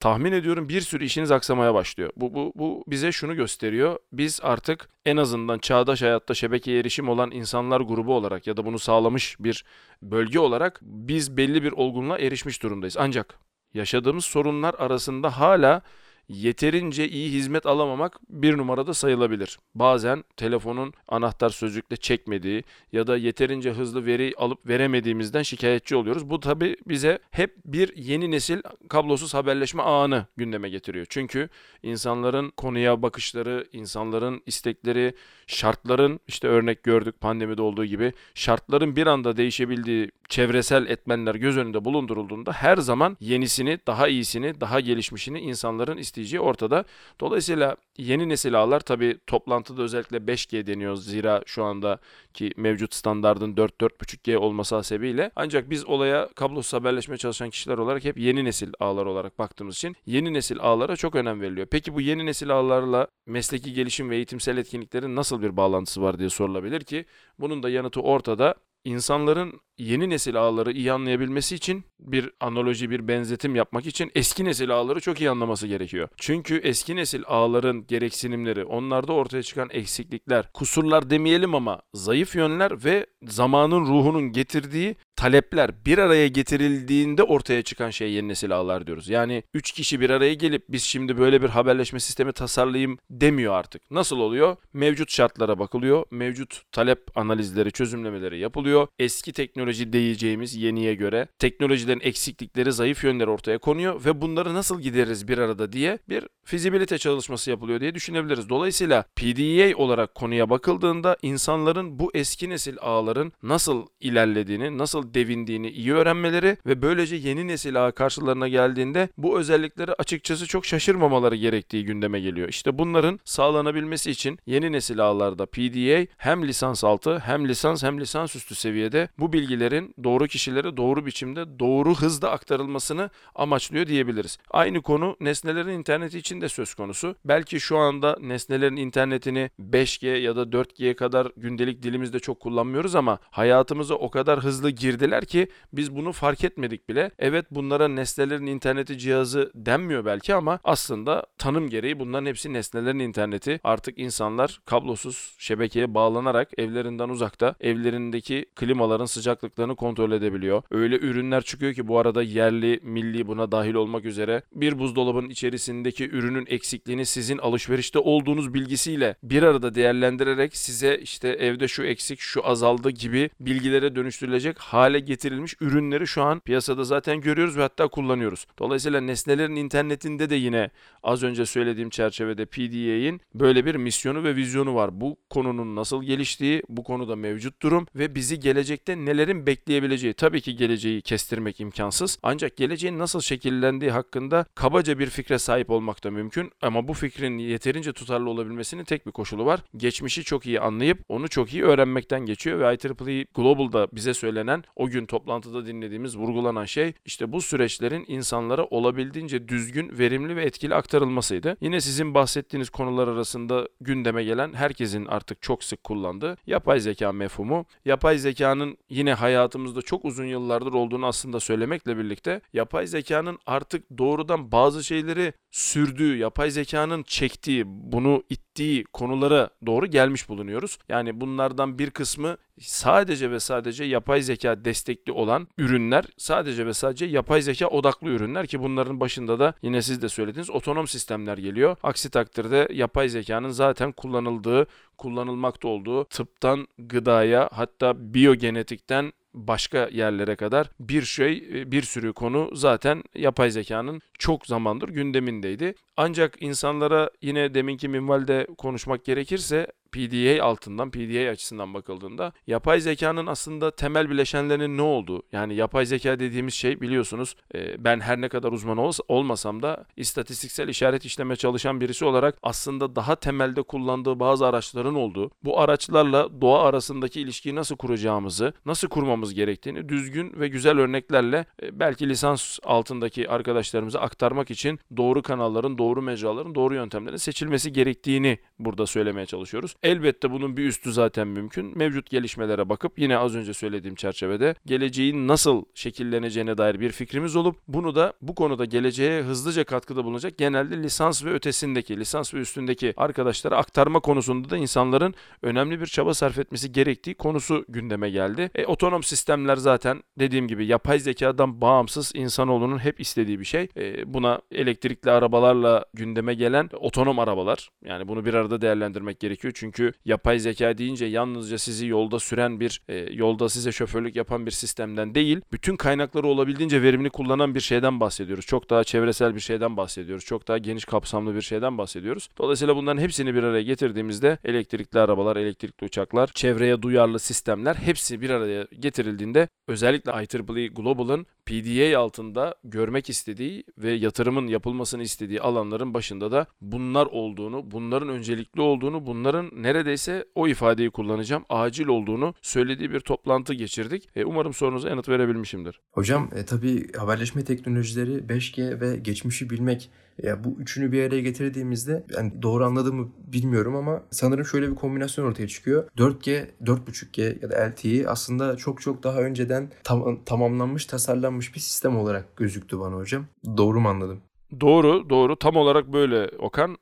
tahmin 0.00 0.32
ediyorum 0.32 0.68
bir 0.68 0.80
sürü 0.80 1.04
işiniz 1.04 1.30
aksamaya 1.30 1.74
başlıyor. 1.74 2.10
Bu, 2.16 2.34
bu, 2.34 2.52
bu 2.54 2.84
bize 2.86 3.12
şunu 3.12 3.34
gösteriyor. 3.36 3.98
Biz 4.12 4.40
artık 4.42 4.88
en 5.04 5.16
azından 5.16 5.58
çağdaş 5.58 6.02
hayatta 6.02 6.34
şebekeye 6.34 6.80
erişim 6.80 7.08
olan 7.08 7.30
insanlar 7.30 7.80
grubu 7.80 8.14
olarak 8.14 8.46
ya 8.46 8.56
da 8.56 8.66
bunu 8.66 8.78
sağlamış 8.78 9.36
bir 9.40 9.64
bölge 10.02 10.38
olarak 10.38 10.80
biz 10.82 11.36
belli 11.36 11.62
bir 11.62 11.72
olgunluğa 11.72 12.18
erişmiş 12.18 12.62
durumdayız. 12.62 12.96
Ancak 12.98 13.38
yaşadığımız 13.74 14.24
sorunlar 14.24 14.74
arasında 14.78 15.40
hala 15.40 15.82
yeterince 16.30 17.08
iyi 17.08 17.32
hizmet 17.32 17.66
alamamak 17.66 18.20
bir 18.28 18.58
numarada 18.58 18.94
sayılabilir. 18.94 19.58
Bazen 19.74 20.24
telefonun 20.36 20.92
anahtar 21.08 21.50
sözcükle 21.50 21.96
çekmediği 21.96 22.64
ya 22.92 23.06
da 23.06 23.16
yeterince 23.16 23.70
hızlı 23.70 24.06
veri 24.06 24.34
alıp 24.36 24.66
veremediğimizden 24.66 25.42
şikayetçi 25.42 25.96
oluyoruz. 25.96 26.30
Bu 26.30 26.40
tabi 26.40 26.76
bize 26.86 27.18
hep 27.30 27.56
bir 27.64 27.96
yeni 27.96 28.30
nesil 28.30 28.62
kablosuz 28.88 29.34
haberleşme 29.34 29.82
ağını 29.82 30.26
gündeme 30.36 30.68
getiriyor. 30.68 31.06
Çünkü 31.08 31.48
insanların 31.82 32.50
konuya 32.50 33.02
bakışları, 33.02 33.66
insanların 33.72 34.42
istekleri, 34.46 35.14
şartların 35.50 36.20
işte 36.28 36.48
örnek 36.48 36.82
gördük 36.82 37.20
pandemide 37.20 37.62
olduğu 37.62 37.84
gibi 37.84 38.12
şartların 38.34 38.96
bir 38.96 39.06
anda 39.06 39.36
değişebildiği 39.36 40.10
çevresel 40.28 40.86
etmenler 40.86 41.34
göz 41.34 41.56
önünde 41.56 41.84
bulundurulduğunda 41.84 42.52
her 42.52 42.76
zaman 42.76 43.16
yenisini, 43.20 43.78
daha 43.86 44.08
iyisini, 44.08 44.60
daha 44.60 44.80
gelişmişini 44.80 45.40
insanların 45.40 45.96
isteyeceği 45.96 46.40
ortada. 46.40 46.84
Dolayısıyla 47.20 47.76
yeni 48.00 48.28
nesil 48.28 48.54
ağlar 48.54 48.80
tabi 48.80 49.18
toplantıda 49.26 49.82
özellikle 49.82 50.16
5G 50.16 50.66
deniyor 50.66 50.96
zira 50.96 51.42
şu 51.46 51.64
anda 51.64 51.98
ki 52.34 52.52
mevcut 52.56 52.94
standardın 52.94 53.54
4-4.5G 53.54 54.36
olması 54.36 54.74
hasebiyle. 54.74 55.30
Ancak 55.36 55.70
biz 55.70 55.86
olaya 55.86 56.28
kablosuz 56.34 56.72
haberleşme 56.72 57.16
çalışan 57.16 57.50
kişiler 57.50 57.78
olarak 57.78 58.04
hep 58.04 58.18
yeni 58.18 58.44
nesil 58.44 58.72
ağlar 58.80 59.06
olarak 59.06 59.38
baktığımız 59.38 59.76
için 59.76 59.96
yeni 60.06 60.34
nesil 60.34 60.56
ağlara 60.60 60.96
çok 60.96 61.14
önem 61.14 61.40
veriliyor. 61.40 61.66
Peki 61.70 61.94
bu 61.94 62.00
yeni 62.00 62.26
nesil 62.26 62.50
ağlarla 62.50 63.06
mesleki 63.26 63.72
gelişim 63.72 64.10
ve 64.10 64.16
eğitimsel 64.16 64.56
etkinliklerin 64.56 65.16
nasıl 65.16 65.42
bir 65.42 65.56
bağlantısı 65.56 66.02
var 66.02 66.18
diye 66.18 66.30
sorulabilir 66.30 66.80
ki 66.80 67.04
bunun 67.38 67.62
da 67.62 67.70
yanıtı 67.70 68.00
ortada. 68.00 68.54
İnsanların 68.84 69.60
yeni 69.80 70.10
nesil 70.10 70.36
ağları 70.36 70.72
iyi 70.72 70.92
anlayabilmesi 70.92 71.54
için 71.54 71.84
bir 72.00 72.30
analoji, 72.40 72.90
bir 72.90 73.08
benzetim 73.08 73.56
yapmak 73.56 73.86
için 73.86 74.10
eski 74.14 74.44
nesil 74.44 74.70
ağları 74.70 75.00
çok 75.00 75.20
iyi 75.20 75.30
anlaması 75.30 75.66
gerekiyor. 75.66 76.08
Çünkü 76.16 76.56
eski 76.56 76.96
nesil 76.96 77.22
ağların 77.26 77.86
gereksinimleri, 77.86 78.64
onlarda 78.64 79.12
ortaya 79.12 79.42
çıkan 79.42 79.68
eksiklikler, 79.72 80.52
kusurlar 80.52 81.10
demeyelim 81.10 81.54
ama 81.54 81.82
zayıf 81.94 82.36
yönler 82.36 82.84
ve 82.84 83.06
zamanın 83.22 83.80
ruhunun 83.80 84.32
getirdiği 84.32 84.96
talepler 85.16 85.84
bir 85.86 85.98
araya 85.98 86.28
getirildiğinde 86.28 87.22
ortaya 87.22 87.62
çıkan 87.62 87.90
şey 87.90 88.12
yeni 88.12 88.28
nesil 88.28 88.52
ağlar 88.56 88.86
diyoruz. 88.86 89.08
Yani 89.08 89.42
3 89.54 89.72
kişi 89.72 90.00
bir 90.00 90.10
araya 90.10 90.34
gelip 90.34 90.64
biz 90.68 90.82
şimdi 90.82 91.18
böyle 91.18 91.42
bir 91.42 91.48
haberleşme 91.48 92.00
sistemi 92.00 92.32
tasarlayayım 92.32 92.98
demiyor 93.10 93.54
artık. 93.54 93.90
Nasıl 93.90 94.18
oluyor? 94.18 94.56
Mevcut 94.72 95.10
şartlara 95.10 95.58
bakılıyor, 95.58 96.04
mevcut 96.10 96.62
talep 96.72 97.18
analizleri, 97.18 97.72
çözümlemeleri 97.72 98.38
yapılıyor. 98.38 98.86
Eski 98.98 99.32
teknoloji 99.32 99.69
teknoloji 99.70 99.92
diyeceğimiz 99.92 100.54
yeniye 100.54 100.94
göre 100.94 101.26
teknolojilerin 101.38 102.00
eksiklikleri, 102.00 102.72
zayıf 102.72 103.04
yönleri 103.04 103.30
ortaya 103.30 103.58
konuyor 103.58 104.04
ve 104.04 104.20
bunları 104.20 104.54
nasıl 104.54 104.80
gideririz 104.80 105.28
bir 105.28 105.38
arada 105.38 105.72
diye 105.72 105.98
bir 106.08 106.26
fizibilite 106.44 106.98
çalışması 106.98 107.50
yapılıyor 107.50 107.80
diye 107.80 107.94
düşünebiliriz. 107.94 108.48
Dolayısıyla 108.48 109.04
PDA 109.16 109.76
olarak 109.76 110.14
konuya 110.14 110.50
bakıldığında 110.50 111.16
insanların 111.22 111.98
bu 111.98 112.10
eski 112.14 112.50
nesil 112.50 112.76
ağların 112.80 113.32
nasıl 113.42 113.86
ilerlediğini, 114.00 114.78
nasıl 114.78 115.14
devindiğini 115.14 115.70
iyi 115.70 115.92
öğrenmeleri 115.92 116.56
ve 116.66 116.82
böylece 116.82 117.16
yeni 117.16 117.48
nesil 117.48 117.86
ağ 117.86 117.92
karşılarına 117.92 118.48
geldiğinde 118.48 119.08
bu 119.18 119.38
özellikleri 119.38 119.92
açıkçası 119.92 120.46
çok 120.46 120.66
şaşırmamaları 120.66 121.36
gerektiği 121.36 121.84
gündeme 121.84 122.20
geliyor. 122.20 122.48
İşte 122.48 122.78
bunların 122.78 123.20
sağlanabilmesi 123.24 124.10
için 124.10 124.38
yeni 124.46 124.72
nesil 124.72 125.00
ağlarda 125.00 125.46
PDA 125.46 126.06
hem 126.16 126.48
lisans 126.48 126.84
altı 126.84 127.18
hem 127.18 127.48
lisans 127.48 127.82
hem 127.82 128.00
lisans 128.00 128.36
üstü 128.36 128.54
seviyede 128.54 129.08
bu 129.18 129.32
bilgilerin 129.60 129.94
doğru 130.04 130.26
kişilere 130.26 130.76
doğru 130.76 131.06
biçimde 131.06 131.58
doğru 131.58 131.94
hızda 131.94 132.30
aktarılmasını 132.30 133.10
amaçlıyor 133.34 133.86
diyebiliriz. 133.86 134.38
Aynı 134.50 134.82
konu 134.82 135.16
nesnelerin 135.20 135.78
interneti 135.78 136.18
için 136.18 136.40
de 136.40 136.48
söz 136.48 136.74
konusu. 136.74 137.16
Belki 137.24 137.60
şu 137.60 137.78
anda 137.78 138.16
nesnelerin 138.20 138.76
internetini 138.76 139.50
5G 139.60 140.18
ya 140.18 140.36
da 140.36 140.42
4G'ye 140.42 140.96
kadar 140.96 141.28
gündelik 141.36 141.82
dilimizde 141.82 142.18
çok 142.18 142.40
kullanmıyoruz 142.40 142.94
ama 142.94 143.18
hayatımıza 143.30 143.94
o 143.94 144.10
kadar 144.10 144.40
hızlı 144.40 144.70
girdiler 144.70 145.24
ki 145.24 145.48
biz 145.72 145.96
bunu 145.96 146.12
fark 146.12 146.44
etmedik 146.44 146.88
bile. 146.88 147.10
Evet 147.18 147.46
bunlara 147.50 147.88
nesnelerin 147.88 148.46
interneti 148.46 148.98
cihazı 148.98 149.50
denmiyor 149.54 150.04
belki 150.04 150.34
ama 150.34 150.58
aslında 150.64 151.26
tanım 151.38 151.70
gereği 151.70 151.98
bunların 151.98 152.26
hepsi 152.26 152.52
nesnelerin 152.52 152.98
interneti. 152.98 153.60
Artık 153.64 153.98
insanlar 153.98 154.60
kablosuz 154.66 155.34
şebekeye 155.38 155.94
bağlanarak 155.94 156.48
evlerinden 156.58 157.08
uzakta 157.08 157.54
evlerindeki 157.60 158.46
klimaların 158.56 159.06
sıcaklıklarını 159.50 159.76
kontrol 159.76 160.12
edebiliyor. 160.12 160.62
Öyle 160.70 160.96
ürünler 160.98 161.42
çıkıyor 161.42 161.74
ki 161.74 161.88
bu 161.88 161.98
arada 161.98 162.22
yerli, 162.22 162.80
milli 162.82 163.26
buna 163.26 163.52
dahil 163.52 163.74
olmak 163.74 164.04
üzere 164.04 164.42
bir 164.52 164.78
buzdolabının 164.78 165.28
içerisindeki 165.28 166.10
ürünün 166.10 166.46
eksikliğini 166.48 167.06
sizin 167.06 167.38
alışverişte 167.38 167.98
olduğunuz 167.98 168.54
bilgisiyle 168.54 169.16
bir 169.22 169.42
arada 169.42 169.74
değerlendirerek 169.74 170.56
size 170.56 170.98
işte 170.98 171.28
evde 171.28 171.68
şu 171.68 171.82
eksik, 171.82 172.20
şu 172.20 172.46
azaldı 172.46 172.90
gibi 172.90 173.30
bilgilere 173.40 173.96
dönüştürülecek 173.96 174.58
hale 174.58 175.00
getirilmiş 175.00 175.54
ürünleri 175.60 176.06
şu 176.06 176.22
an 176.22 176.40
piyasada 176.40 176.84
zaten 176.84 177.20
görüyoruz 177.20 177.56
ve 177.56 177.62
hatta 177.62 177.88
kullanıyoruz. 177.88 178.46
Dolayısıyla 178.58 179.00
nesnelerin 179.00 179.56
internetinde 179.56 180.30
de 180.30 180.34
yine 180.34 180.70
az 181.02 181.22
önce 181.22 181.46
söylediğim 181.46 181.90
çerçevede 181.90 182.46
PDA'in 182.46 183.20
böyle 183.34 183.64
bir 183.64 183.74
misyonu 183.74 184.24
ve 184.24 184.36
vizyonu 184.36 184.74
var. 184.74 184.90
Bu 185.00 185.16
konunun 185.30 185.76
nasıl 185.76 186.02
geliştiği, 186.02 186.62
bu 186.68 186.82
konuda 186.84 187.16
mevcut 187.16 187.62
durum 187.62 187.86
ve 187.94 188.14
bizi 188.14 188.40
gelecekte 188.40 189.06
nelerin 189.30 189.46
bekleyebileceği. 189.46 190.14
Tabii 190.14 190.40
ki 190.40 190.56
geleceği 190.56 191.02
kestirmek 191.02 191.60
imkansız. 191.60 192.18
Ancak 192.22 192.56
geleceğin 192.56 192.98
nasıl 192.98 193.20
şekillendiği 193.20 193.90
hakkında 193.90 194.44
kabaca 194.54 194.98
bir 194.98 195.06
fikre 195.06 195.38
sahip 195.38 195.70
olmak 195.70 196.04
da 196.04 196.10
mümkün. 196.10 196.50
Ama 196.62 196.88
bu 196.88 196.94
fikrin 196.94 197.38
yeterince 197.38 197.92
tutarlı 197.92 198.30
olabilmesinin 198.30 198.84
tek 198.84 199.06
bir 199.06 199.12
koşulu 199.12 199.46
var. 199.46 199.60
Geçmişi 199.76 200.24
çok 200.24 200.46
iyi 200.46 200.60
anlayıp 200.60 200.98
onu 201.08 201.28
çok 201.28 201.52
iyi 201.52 201.64
öğrenmekten 201.64 202.26
geçiyor 202.26 202.58
ve 202.58 202.64
IEEE 202.74 203.26
Global'da 203.34 203.88
bize 203.92 204.14
söylenen 204.14 204.64
o 204.76 204.88
gün 204.88 205.06
toplantıda 205.06 205.66
dinlediğimiz 205.66 206.16
vurgulanan 206.16 206.64
şey 206.64 206.92
işte 207.04 207.32
bu 207.32 207.40
süreçlerin 207.40 208.04
insanlara 208.08 208.64
olabildiğince 208.64 209.48
düzgün, 209.48 209.98
verimli 209.98 210.36
ve 210.36 210.44
etkili 210.44 210.74
aktarılmasıydı. 210.74 211.56
Yine 211.60 211.80
sizin 211.80 212.14
bahsettiğiniz 212.14 212.70
konular 212.70 213.08
arasında 213.08 213.68
gündeme 213.80 214.24
gelen 214.24 214.52
herkesin 214.52 215.06
artık 215.06 215.42
çok 215.42 215.64
sık 215.64 215.84
kullandığı 215.84 216.36
yapay 216.46 216.80
zeka 216.80 217.12
mefhumu. 217.12 217.66
Yapay 217.84 218.18
zekanın 218.18 218.76
yine 218.90 219.14
hayatımızda 219.20 219.82
çok 219.82 220.04
uzun 220.04 220.24
yıllardır 220.24 220.72
olduğunu 220.72 221.06
aslında 221.06 221.40
söylemekle 221.40 221.98
birlikte 221.98 222.40
yapay 222.52 222.86
zekanın 222.86 223.38
artık 223.46 223.98
doğrudan 223.98 224.52
bazı 224.52 224.84
şeyleri 224.84 225.32
sürdüğü, 225.50 226.16
yapay 226.16 226.50
zekanın 226.50 227.02
çektiği, 227.02 227.64
bunu 227.66 228.22
ittiği 228.30 228.84
konulara 228.84 229.50
doğru 229.66 229.86
gelmiş 229.86 230.28
bulunuyoruz. 230.28 230.78
Yani 230.88 231.20
bunlardan 231.20 231.78
bir 231.78 231.90
kısmı 231.90 232.36
sadece 232.60 233.30
ve 233.30 233.40
sadece 233.40 233.84
yapay 233.84 234.22
zeka 234.22 234.64
destekli 234.64 235.12
olan 235.12 235.48
ürünler, 235.58 236.04
sadece 236.16 236.66
ve 236.66 236.74
sadece 236.74 237.06
yapay 237.06 237.42
zeka 237.42 237.66
odaklı 237.66 238.08
ürünler 238.08 238.46
ki 238.46 238.62
bunların 238.62 239.00
başında 239.00 239.38
da 239.38 239.54
yine 239.62 239.82
siz 239.82 240.02
de 240.02 240.08
söylediğiniz 240.08 240.50
otonom 240.50 240.88
sistemler 240.88 241.38
geliyor. 241.38 241.76
Aksi 241.82 242.10
takdirde 242.10 242.68
yapay 242.72 243.08
zekanın 243.08 243.48
zaten 243.48 243.92
kullanıldığı, 243.92 244.66
kullanılmakta 244.98 245.68
olduğu 245.68 246.04
tıptan 246.04 246.68
gıdaya 246.78 247.48
hatta 247.52 248.14
biyogenetikten 248.14 249.12
başka 249.34 249.88
yerlere 249.92 250.36
kadar 250.36 250.70
bir 250.80 251.02
şey, 251.02 251.42
bir 251.72 251.82
sürü 251.82 252.12
konu 252.12 252.50
zaten 252.52 253.02
yapay 253.14 253.50
zekanın 253.50 254.00
çok 254.18 254.46
zamandır 254.46 254.88
gündemindeydi. 254.88 255.74
Ancak 255.96 256.42
insanlara 256.42 257.10
yine 257.22 257.54
deminki 257.54 257.88
minvalde 257.88 258.46
konuşmak 258.58 259.04
gerekirse 259.04 259.66
PDA 259.92 260.44
altından, 260.44 260.90
PDA 260.90 261.30
açısından 261.30 261.74
bakıldığında 261.74 262.32
yapay 262.46 262.80
zekanın 262.80 263.26
aslında 263.26 263.70
temel 263.70 264.10
bileşenlerinin 264.10 264.76
ne 264.76 264.82
olduğu, 264.82 265.22
yani 265.32 265.54
yapay 265.54 265.86
zeka 265.86 266.20
dediğimiz 266.20 266.54
şey 266.54 266.80
biliyorsunuz 266.80 267.36
e, 267.54 267.84
ben 267.84 268.00
her 268.00 268.20
ne 268.20 268.28
kadar 268.28 268.52
uzman 268.52 268.78
ol, 268.78 268.92
olmasam 269.08 269.62
da 269.62 269.84
istatistiksel 269.96 270.68
işaret 270.68 271.04
işleme 271.04 271.36
çalışan 271.36 271.80
birisi 271.80 272.04
olarak 272.04 272.38
aslında 272.42 272.96
daha 272.96 273.16
temelde 273.16 273.62
kullandığı 273.62 274.20
bazı 274.20 274.46
araçların 274.46 274.94
olduğu, 274.94 275.30
bu 275.44 275.60
araçlarla 275.60 276.40
doğa 276.40 276.62
arasındaki 276.64 277.20
ilişkiyi 277.20 277.54
nasıl 277.54 277.76
kuracağımızı, 277.76 278.52
nasıl 278.66 278.88
kurmamız 278.88 279.34
gerektiğini 279.34 279.88
düzgün 279.88 280.32
ve 280.40 280.48
güzel 280.48 280.78
örneklerle 280.78 281.46
e, 281.62 281.80
belki 281.80 282.08
lisans 282.08 282.58
altındaki 282.64 283.30
arkadaşlarımıza 283.30 284.00
aktarmak 284.00 284.50
için 284.50 284.78
doğru 284.96 285.22
kanalların, 285.22 285.78
doğru 285.78 286.02
mecraların, 286.02 286.54
doğru 286.54 286.74
yöntemlerin 286.74 287.16
seçilmesi 287.16 287.72
gerektiğini 287.72 288.38
burada 288.58 288.86
söylemeye 288.86 289.26
çalışıyoruz. 289.26 289.74
Elbette 289.82 290.30
bunun 290.30 290.56
bir 290.56 290.64
üstü 290.64 290.92
zaten 290.92 291.28
mümkün. 291.28 291.78
Mevcut 291.78 292.10
gelişmelere 292.10 292.68
bakıp 292.68 292.98
yine 292.98 293.18
az 293.18 293.36
önce 293.36 293.54
söylediğim 293.54 293.94
çerçevede 293.94 294.54
geleceğin 294.66 295.28
nasıl 295.28 295.64
şekilleneceğine 295.74 296.58
dair 296.58 296.80
bir 296.80 296.92
fikrimiz 296.92 297.36
olup 297.36 297.56
bunu 297.68 297.94
da 297.94 298.12
bu 298.22 298.34
konuda 298.34 298.64
geleceğe 298.64 299.22
hızlıca 299.22 299.64
katkıda 299.64 300.04
bulunacak 300.04 300.38
genelde 300.38 300.82
lisans 300.82 301.24
ve 301.24 301.32
ötesindeki, 301.32 301.96
lisans 301.96 302.34
ve 302.34 302.38
üstündeki 302.38 302.94
arkadaşlara 302.96 303.56
aktarma 303.56 304.00
konusunda 304.00 304.50
da 304.50 304.56
insanların 304.56 305.14
önemli 305.42 305.80
bir 305.80 305.86
çaba 305.86 306.14
sarf 306.14 306.38
etmesi 306.38 306.72
gerektiği 306.72 307.14
konusu 307.14 307.64
gündeme 307.68 308.10
geldi. 308.10 308.50
E, 308.54 308.66
otonom 308.66 309.02
sistemler 309.02 309.56
zaten 309.56 310.02
dediğim 310.18 310.48
gibi 310.48 310.66
yapay 310.66 310.98
zekadan 310.98 311.60
bağımsız 311.60 312.12
insanoğlunun 312.14 312.78
hep 312.78 313.00
istediği 313.00 313.40
bir 313.40 313.44
şey. 313.44 313.68
E, 313.76 314.14
buna 314.14 314.40
elektrikli 314.50 315.10
arabalarla 315.10 315.84
gündeme 315.94 316.34
gelen 316.34 316.68
otonom 316.72 317.18
arabalar. 317.18 317.68
Yani 317.84 318.08
bunu 318.08 318.24
bir 318.24 318.34
arada 318.34 318.60
değerlendirmek 318.60 319.20
gerekiyor. 319.20 319.52
Çünkü 319.56 319.69
çünkü 319.70 319.92
yapay 320.04 320.38
zeka 320.38 320.78
deyince 320.78 321.06
yalnızca 321.06 321.58
sizi 321.58 321.86
yolda 321.86 322.18
süren 322.18 322.60
bir, 322.60 322.82
e, 322.88 322.96
yolda 322.96 323.48
size 323.48 323.72
şoförlük 323.72 324.16
yapan 324.16 324.46
bir 324.46 324.50
sistemden 324.50 325.14
değil, 325.14 325.40
bütün 325.52 325.76
kaynakları 325.76 326.26
olabildiğince 326.26 326.82
verimli 326.82 327.10
kullanan 327.10 327.54
bir 327.54 327.60
şeyden 327.60 328.00
bahsediyoruz. 328.00 328.46
Çok 328.46 328.70
daha 328.70 328.84
çevresel 328.84 329.34
bir 329.34 329.40
şeyden 329.40 329.76
bahsediyoruz. 329.76 330.24
Çok 330.24 330.48
daha 330.48 330.58
geniş 330.58 330.84
kapsamlı 330.84 331.34
bir 331.34 331.42
şeyden 331.42 331.78
bahsediyoruz. 331.78 332.28
Dolayısıyla 332.38 332.76
bunların 332.76 333.02
hepsini 333.02 333.34
bir 333.34 333.42
araya 333.42 333.62
getirdiğimizde 333.62 334.38
elektrikli 334.44 334.98
arabalar, 334.98 335.36
elektrikli 335.36 335.84
uçaklar, 335.84 336.30
çevreye 336.34 336.82
duyarlı 336.82 337.18
sistemler 337.18 337.74
hepsi 337.74 338.20
bir 338.20 338.30
araya 338.30 338.66
getirildiğinde 338.80 339.48
özellikle 339.68 340.12
IEEE 340.12 340.66
Global'ın 340.66 341.26
PDA 341.50 341.98
altında 341.98 342.54
görmek 342.64 343.10
istediği 343.10 343.64
ve 343.78 343.92
yatırımın 343.92 344.46
yapılmasını 344.46 345.02
istediği 345.02 345.40
alanların 345.40 345.94
başında 345.94 346.32
da 346.32 346.46
bunlar 346.60 347.06
olduğunu, 347.06 347.70
bunların 347.70 348.08
öncelikli 348.08 348.60
olduğunu, 348.60 349.06
bunların 349.06 349.50
neredeyse 349.56 350.24
o 350.34 350.48
ifadeyi 350.48 350.90
kullanacağım, 350.90 351.44
acil 351.48 351.86
olduğunu 351.86 352.34
söylediği 352.42 352.92
bir 352.92 353.00
toplantı 353.00 353.54
geçirdik. 353.54 354.08
E, 354.16 354.24
umarım 354.24 354.54
sorunuza 354.54 354.88
yanıt 354.88 355.08
verebilmişimdir. 355.08 355.80
Hocam 355.90 356.28
e, 356.36 356.44
tabii 356.44 356.92
haberleşme 356.92 357.44
teknolojileri 357.44 358.12
5G 358.12 358.80
ve 358.80 358.96
geçmişi 358.96 359.50
bilmek 359.50 359.90
ya 360.22 360.44
bu 360.44 360.56
üçünü 360.58 360.92
bir 360.92 361.02
araya 361.02 361.20
getirdiğimizde 361.20 362.04
yani 362.16 362.42
doğru 362.42 362.64
anladığımı 362.64 363.08
bilmiyorum 363.18 363.76
ama 363.76 364.02
sanırım 364.10 364.44
şöyle 364.44 364.70
bir 364.70 364.74
kombinasyon 364.74 365.24
ortaya 365.24 365.48
çıkıyor. 365.48 365.88
4G, 365.96 366.46
4.5G 366.64 367.42
ya 367.42 367.50
da 367.50 367.70
LTE 367.70 368.08
aslında 368.08 368.56
çok 368.56 368.80
çok 368.82 369.02
daha 369.02 369.18
önceden 369.20 369.70
tam, 369.84 370.24
tamamlanmış, 370.24 370.86
tasarlanmış 370.86 371.54
bir 371.54 371.60
sistem 371.60 371.96
olarak 371.96 372.36
gözüktü 372.36 372.80
bana 372.80 372.96
hocam. 372.96 373.24
Doğru 373.56 373.80
mu 373.80 373.88
anladım? 373.88 374.20
Doğru, 374.60 375.10
doğru. 375.10 375.36
Tam 375.36 375.56
olarak 375.56 375.92
böyle 375.92 376.28
Okan. 376.38 376.76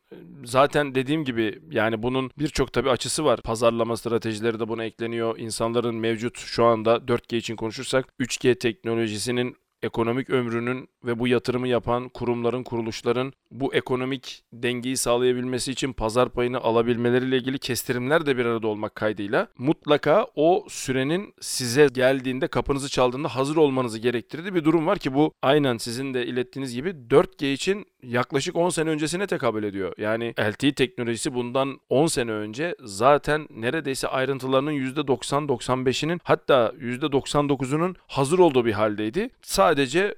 Zaten 0.45 0.95
dediğim 0.95 1.25
gibi 1.25 1.63
yani 1.71 2.03
bunun 2.03 2.31
birçok 2.39 2.73
tabii 2.73 2.91
açısı 2.91 3.25
var. 3.25 3.43
Pazarlama 3.43 3.97
stratejileri 3.97 4.61
de 4.61 4.69
buna 4.69 4.85
ekleniyor. 4.85 5.39
İnsanların 5.39 5.95
mevcut 5.95 6.39
şu 6.39 6.65
anda 6.65 6.97
4G 6.97 7.37
için 7.37 7.57
konuşursak 7.57 8.07
3G 8.21 8.59
teknolojisinin 8.59 9.57
ekonomik 9.83 10.31
ömrünün 10.31 10.89
ve 11.05 11.19
bu 11.19 11.29
yatırımı 11.29 11.69
yapan 11.69 12.09
kurumların, 12.09 12.63
kuruluşların 12.63 13.33
bu 13.51 13.75
ekonomik 13.75 14.43
dengeyi 14.53 14.97
sağlayabilmesi 14.97 15.73
için 15.73 15.93
pazar 15.93 16.29
payını 16.29 16.59
alabilmeleriyle 16.59 17.37
ilgili 17.37 17.59
kestirimler 17.59 18.27
de 18.27 18.37
bir 18.37 18.47
arada 18.47 18.67
olmak 18.67 18.95
kaydıyla 18.95 19.49
mutlaka 19.59 20.27
o 20.35 20.67
sürenin 20.69 21.35
size 21.41 21.87
geldiğinde 21.87 22.47
kapınızı 22.47 22.89
çaldığında 22.89 23.29
hazır 23.29 23.57
olmanızı 23.57 23.99
gerektirdiği 23.99 24.55
bir 24.55 24.65
durum 24.65 24.87
var 24.87 24.99
ki 24.99 25.15
bu 25.15 25.33
aynen 25.43 25.77
sizin 25.77 26.15
de 26.15 26.27
ilettiğiniz 26.27 26.75
gibi 26.75 26.89
4G 26.89 27.53
için 27.53 27.87
yaklaşık 28.03 28.57
10 28.57 28.71
sene 28.71 28.91
öncesine 28.91 29.27
tekabül 29.27 29.63
ediyor. 29.65 29.93
Yani 29.99 30.35
LTE 30.41 30.75
teknolojisi 30.75 31.35
bundan 31.35 31.81
10 31.89 32.07
sene 32.07 32.33
önce 32.33 32.75
zaten 32.81 33.49
neredeyse 33.51 34.09
ayrıntılarının 34.09 34.73
%90-95'inin 34.73 36.21
hatta 36.25 36.73
%99'unun 36.81 37.95
hazır 38.07 38.39
olduğu 38.39 38.65
bir 38.65 38.73
haldeydi. 38.73 39.31
Sadece 39.43 39.68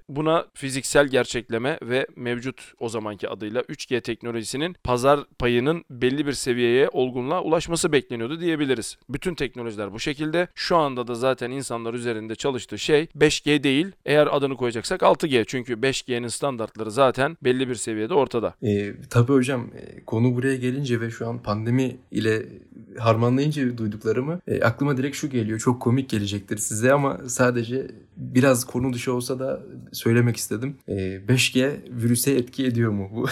buna 0.09 0.47
fiziksel 0.55 1.07
gerçekleme 1.07 1.79
ve 1.83 2.07
mevcut 2.17 2.73
o 2.79 2.89
zamanki 2.89 3.29
adıyla 3.29 3.61
3G 3.61 4.01
teknolojisinin 4.01 4.77
pazar 4.85 5.21
payının 5.39 5.85
belli 5.91 6.27
bir 6.27 6.33
seviyeye 6.33 6.89
olgunluğa 6.89 7.43
ulaşması 7.43 7.93
bekleniyordu 7.93 8.41
diyebiliriz. 8.41 8.97
Bütün 9.09 9.35
teknolojiler 9.35 9.93
bu 9.93 10.01
şekilde. 10.01 10.49
Şu 10.55 10.77
anda 10.77 11.07
da 11.07 11.15
zaten 11.15 11.51
insanlar 11.51 11.95
üzerinde 11.95 12.35
çalıştığı 12.35 12.79
şey 12.79 13.09
5G 13.19 13.63
değil. 13.63 13.93
Eğer 14.07 14.37
adını 14.37 14.57
koyacaksak 14.57 15.01
6G. 15.01 15.45
Çünkü 15.47 15.73
5G'nin 15.73 16.29
standartları 16.29 16.91
zaten 16.91 17.37
belli 17.45 17.69
bir 17.69 17.75
seviyede 17.75 18.15
ortada. 18.15 18.55
E, 18.63 18.93
tabii 19.11 19.33
hocam 19.33 19.61
e, 19.61 20.05
konu 20.05 20.35
buraya 20.35 20.57
gelince 20.57 21.01
ve 21.01 21.11
şu 21.11 21.29
an 21.29 21.43
pandemi 21.43 21.97
ile 22.11 22.43
harmanlayınca 22.99 23.79
duyduklarımı 23.79 24.41
e, 24.47 24.63
aklıma 24.63 24.97
direkt 24.97 25.17
şu 25.17 25.31
geliyor. 25.31 25.59
Çok 25.59 25.83
komik 25.83 26.09
gelecektir 26.09 26.57
size 26.57 26.93
ama 26.93 27.19
sadece 27.27 27.87
biraz 28.21 28.65
konu 28.65 28.93
dışı 28.93 29.13
olsa 29.13 29.39
da 29.39 29.63
söylemek 29.93 30.37
istedim. 30.37 30.77
E, 30.89 30.95
5G 31.29 31.71
virüse 31.91 32.33
etki 32.33 32.67
ediyor 32.67 32.91
mu 32.91 33.11
bu? 33.15 33.27